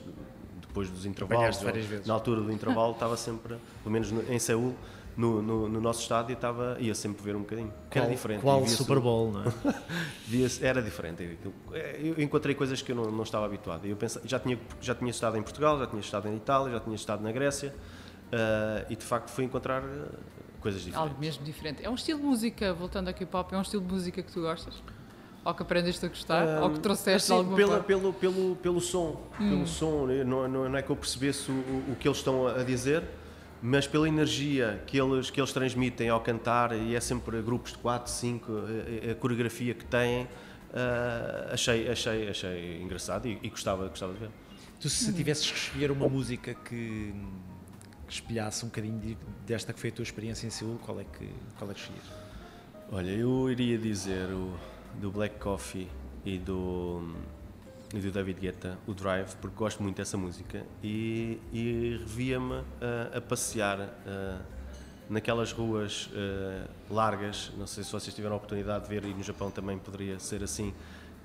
[0.60, 2.06] depois dos intervalos, vezes.
[2.06, 4.74] na altura do intervalo, estava sempre, pelo menos no- em Seul,
[5.16, 7.72] no, no, no nosso estádio, estava, ia sempre ver um bocadinho.
[7.90, 8.40] Que era Qual- diferente.
[8.42, 9.46] Qual Super Bowl, não é?
[10.62, 11.36] era diferente.
[11.98, 13.84] Eu encontrei coisas que eu não, não estava habituado.
[13.86, 16.80] Eu pensei, já, tinha, já tinha estado em Portugal, já tinha estado em Itália, já
[16.80, 17.74] tinha estado na Grécia
[18.32, 20.08] eh, e de facto fui encontrar eh,
[20.60, 21.08] coisas diferentes.
[21.10, 21.84] Algo mesmo diferente.
[21.84, 24.40] É um estilo de música, voltando ao K-pop, é um estilo de música que tu
[24.42, 24.82] gostas?
[25.44, 26.62] Ou que aprendeste a gostar?
[26.62, 27.84] ou que trouxeste de Assim, alguma pela, forma?
[27.84, 31.54] pelo, pelo, pelo som, pelo som, não, não, não é que eu percebesse o,
[31.88, 33.02] o que eles estão a dizer,
[33.62, 37.78] mas pela energia que eles, que eles transmitem ao cantar, e é sempre grupos de
[37.78, 40.28] 4, 5, a, a coreografia que têm,
[40.74, 44.30] ah, achei, achei, achei engraçado e, e gostava, gostava de ver.
[44.78, 47.14] Tu se tivesses que escolher uma música que,
[48.14, 51.28] espelhasse um bocadinho de- desta que foi a tua experiência em Seul, qual é que,
[51.58, 52.04] qual é que escolhias?
[52.92, 54.52] Olha, eu iria dizer o,
[55.00, 55.88] do Black Coffee
[56.24, 57.14] e do,
[57.94, 62.62] e do David Guetta, o Drive, porque gosto muito dessa música e, e revia-me
[63.14, 63.88] a, passear
[65.08, 66.10] naquelas ruas
[66.90, 70.18] largas, não sei se vocês tiveram a oportunidade de ver, e no Japão também poderia
[70.18, 70.74] ser assim,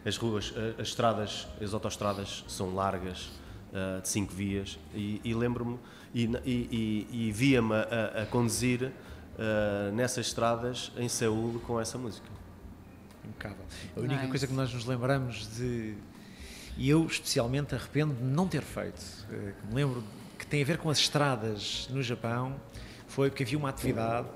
[0.05, 3.31] as ruas, as estradas, as autoestradas são largas,
[4.01, 5.77] de cinco vias, e, e lembro-me,
[6.16, 8.91] e, e, e via-me a, a, conduzir
[9.93, 12.26] nessas estradas em Seul com essa música.
[13.26, 13.66] Impecável.
[13.97, 14.30] A única nice.
[14.30, 15.93] coisa que nós nos lembramos de,
[16.78, 20.01] e eu especialmente arrependo de não ter feito, que me lembro
[20.39, 22.55] que tem a ver com as estradas no Japão,
[23.07, 24.30] foi porque havia uma atividade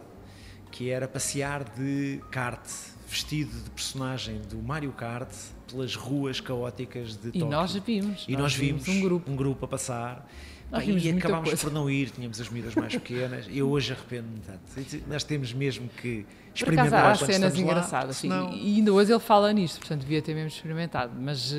[0.71, 2.61] que era passear de kart
[3.09, 5.33] vestido de personagem do Mario Kart
[5.67, 7.41] pelas ruas caóticas de Tóquio.
[7.41, 8.25] E nós vimos.
[8.27, 10.29] E nós, nós vimos, vimos, um grupo, um grupo a passar.
[10.71, 13.45] Nós e acabámos por não ir, tínhamos as medidas mais pequenas.
[13.49, 15.03] Eu hoje arrependo-me tanto.
[15.07, 17.17] Nós temos mesmo que experimentar.
[17.17, 18.17] Por há cenas engraçadas.
[18.17, 18.29] Sim.
[18.53, 21.13] E ainda hoje ele fala nisto, portanto devia ter mesmo experimentado.
[21.19, 21.55] Mas uh,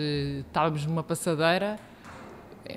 [0.47, 1.79] estávamos numa passadeira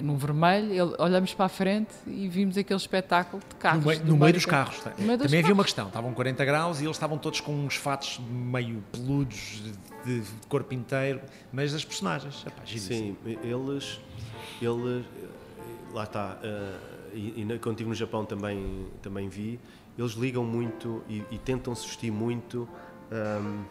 [0.01, 3.83] num vermelho, ele, olhamos para a frente e vimos aquele espetáculo de carros.
[3.83, 4.81] No meio, no meio dos carros.
[4.83, 5.57] Meio Também dos havia carros.
[5.57, 9.61] uma questão, estavam 40 graus e eles estavam todos com uns fatos meio peludos,
[10.05, 11.21] de, de corpo inteiro,
[11.51, 12.43] mas as personagens.
[12.45, 13.99] Epá, Sim, eles,
[14.61, 15.05] eles,
[15.93, 19.59] lá está, uh, e, e quando estive no Japão também, também vi,
[19.97, 22.67] eles ligam muito e, e tentam se vestir muito.
[23.11, 23.63] Um, ehm,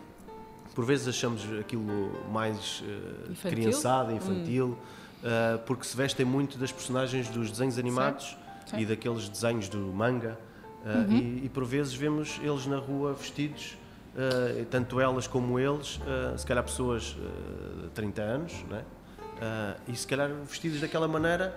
[0.75, 3.51] por vezes achamos aquilo mais uh, infantil?
[3.51, 4.67] criançado, infantil.
[4.69, 8.83] Hum uh, porque se vestem muito das personagens dos desenhos animados sim, sim.
[8.83, 10.39] e daqueles desenhos do manga.
[10.85, 11.17] Uh, uhum.
[11.17, 13.79] e, e, por vezes vemos eles na rua vestidos,
[14.69, 15.99] tanto elas como eles,
[16.37, 17.17] se calhar pessoas
[17.83, 18.85] de 30 anos, né?
[19.89, 21.57] E se calhar vestidos daquela maneira,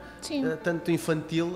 [0.64, 1.54] tanto infantil,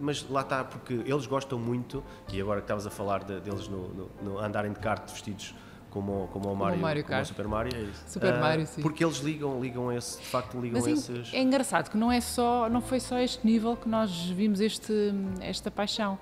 [0.00, 3.68] mas lá está, porque eles gostam muito, e agora que estavas a falar de, deles
[3.68, 5.54] no, no, no andarem de kart vestidos
[5.90, 7.72] como, como o Mario, como, Mario como o Super Mario.
[7.74, 8.04] É isso.
[8.06, 8.82] Super uh, Mario, sim.
[8.82, 11.32] Porque eles ligam, ligam esse, de facto ligam Mas esses.
[11.32, 14.92] É engraçado que não é só, não foi só este nível que nós vimos este,
[15.40, 16.18] esta paixão.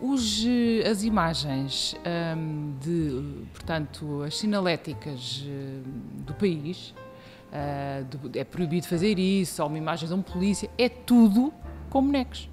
[0.00, 1.96] Os, eh, as imagens
[2.36, 5.82] um, de, portanto, as sinaléticas uh,
[6.26, 6.92] do país,
[7.54, 11.52] uh, é proibido fazer isso, ou uma imagem de um polícia, é tudo
[11.88, 12.48] com bonecos.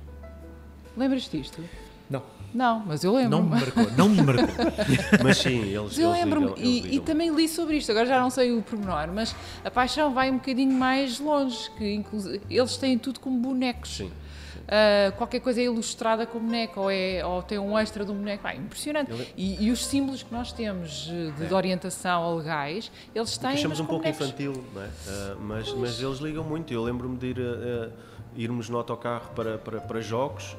[0.96, 1.64] Lembras-te disto?
[2.10, 2.22] Não.
[2.54, 3.30] Não, mas eu lembro.
[3.30, 4.66] Não me marcou, não me marcou.
[5.24, 5.98] mas sim, eles.
[5.98, 9.34] Eu lembro-me e, e, também li sobre isto, agora já não sei o pormenor, mas
[9.64, 12.04] a paixão vai um bocadinho mais longe, que
[12.50, 13.98] eles têm tudo como bonecos.
[13.98, 14.12] Sim.
[14.62, 18.16] Uh, qualquer coisa é ilustrada com boneco ou, é, ou tem um extra de um
[18.16, 18.48] boneco.
[18.48, 19.12] Ah, impressionante.
[19.36, 21.48] E, e, os símbolos que nós temos de, é.
[21.48, 23.52] de orientação a legais, eles têm.
[23.52, 24.28] Achamos um pouco bonecos.
[24.28, 24.86] infantil, não é?
[24.86, 26.74] Uh, mas, mas eles ligam muito.
[26.74, 27.92] Eu lembro-me de ir, uh,
[28.36, 30.56] irmos no autocarro para, para, para jogos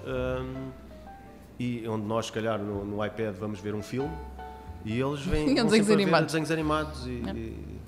[1.58, 4.12] e onde nós, se calhar, no, no iPad vamos ver um filme
[4.84, 6.26] e eles vêm desenhos animados.
[6.26, 7.80] desenhos animados e, e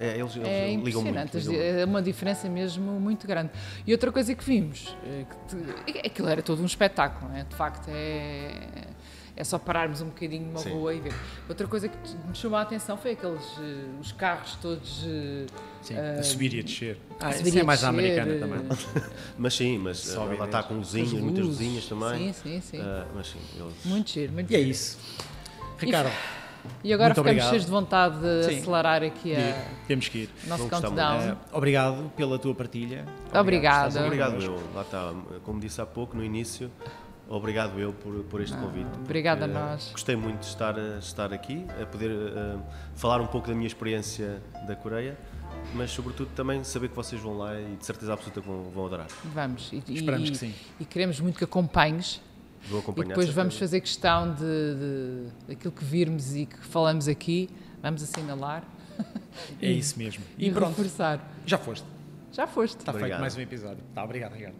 [0.00, 3.50] é, eles, eles é ligam muito, ligam É uma diferença mesmo muito grande.
[3.86, 7.44] E outra coisa que vimos, é que te, aquilo era todo um espetáculo, é?
[7.44, 8.86] de facto, é,
[9.36, 10.70] é só pararmos um bocadinho numa Sim.
[10.70, 11.12] rua e ver.
[11.46, 11.96] Outra coisa que
[12.26, 15.04] me chamou a atenção foi aqueles eh, os carros todos.
[15.06, 15.46] Eh,
[15.82, 16.98] sim, uh, a subir e a descer.
[17.18, 18.60] Ah, isso é mais americana também.
[19.36, 22.32] mas sim, mas ela lá está com luzinhas, muitas luzinhas também.
[22.32, 22.78] Sim, sim, sim.
[22.80, 23.74] Uh, mas sim, eles...
[23.84, 24.98] Muito giro, muito E é isso.
[25.78, 26.08] Ricardo.
[26.08, 26.39] E
[26.92, 27.50] agora ficamos obrigado.
[27.50, 28.58] cheios de vontade de Sim.
[28.58, 29.64] acelerar aqui a.
[29.86, 30.30] Temos que ir.
[30.46, 31.36] Nosso countdown.
[31.52, 33.04] obrigado pela tua partilha.
[33.34, 33.96] Obrigado.
[33.96, 34.60] Obrigado, obrigado eu.
[34.74, 35.12] Lá está,
[35.44, 36.70] como disse há pouco, no início,
[37.30, 38.90] Obrigado eu por, por este ah, convite.
[39.04, 39.90] Obrigada a nós.
[39.92, 42.60] Gostei muito de estar, estar aqui, a poder uh,
[42.96, 45.16] falar um pouco da minha experiência da Coreia,
[45.72, 48.84] mas sobretudo também saber que vocês vão lá e de certeza absoluta que vão, vão
[48.84, 49.06] adorar.
[49.32, 49.70] Vamos.
[49.72, 50.54] E, Esperamos e, que sim.
[50.80, 52.20] E queremos muito que acompanhes.
[52.70, 53.06] Vou acompanhar.
[53.06, 57.50] E depois vamos fazer questão de, de aquilo que virmos e que falamos aqui,
[57.82, 58.64] vamos assinalar.
[59.60, 60.22] É e, isso mesmo.
[60.36, 60.76] E, e pronto.
[60.76, 61.32] reforçar.
[61.46, 61.86] Já foste.
[62.32, 62.78] Já foste.
[62.78, 63.82] Está feito mais um episódio.
[63.94, 64.56] Tá, obrigado, Ricardo.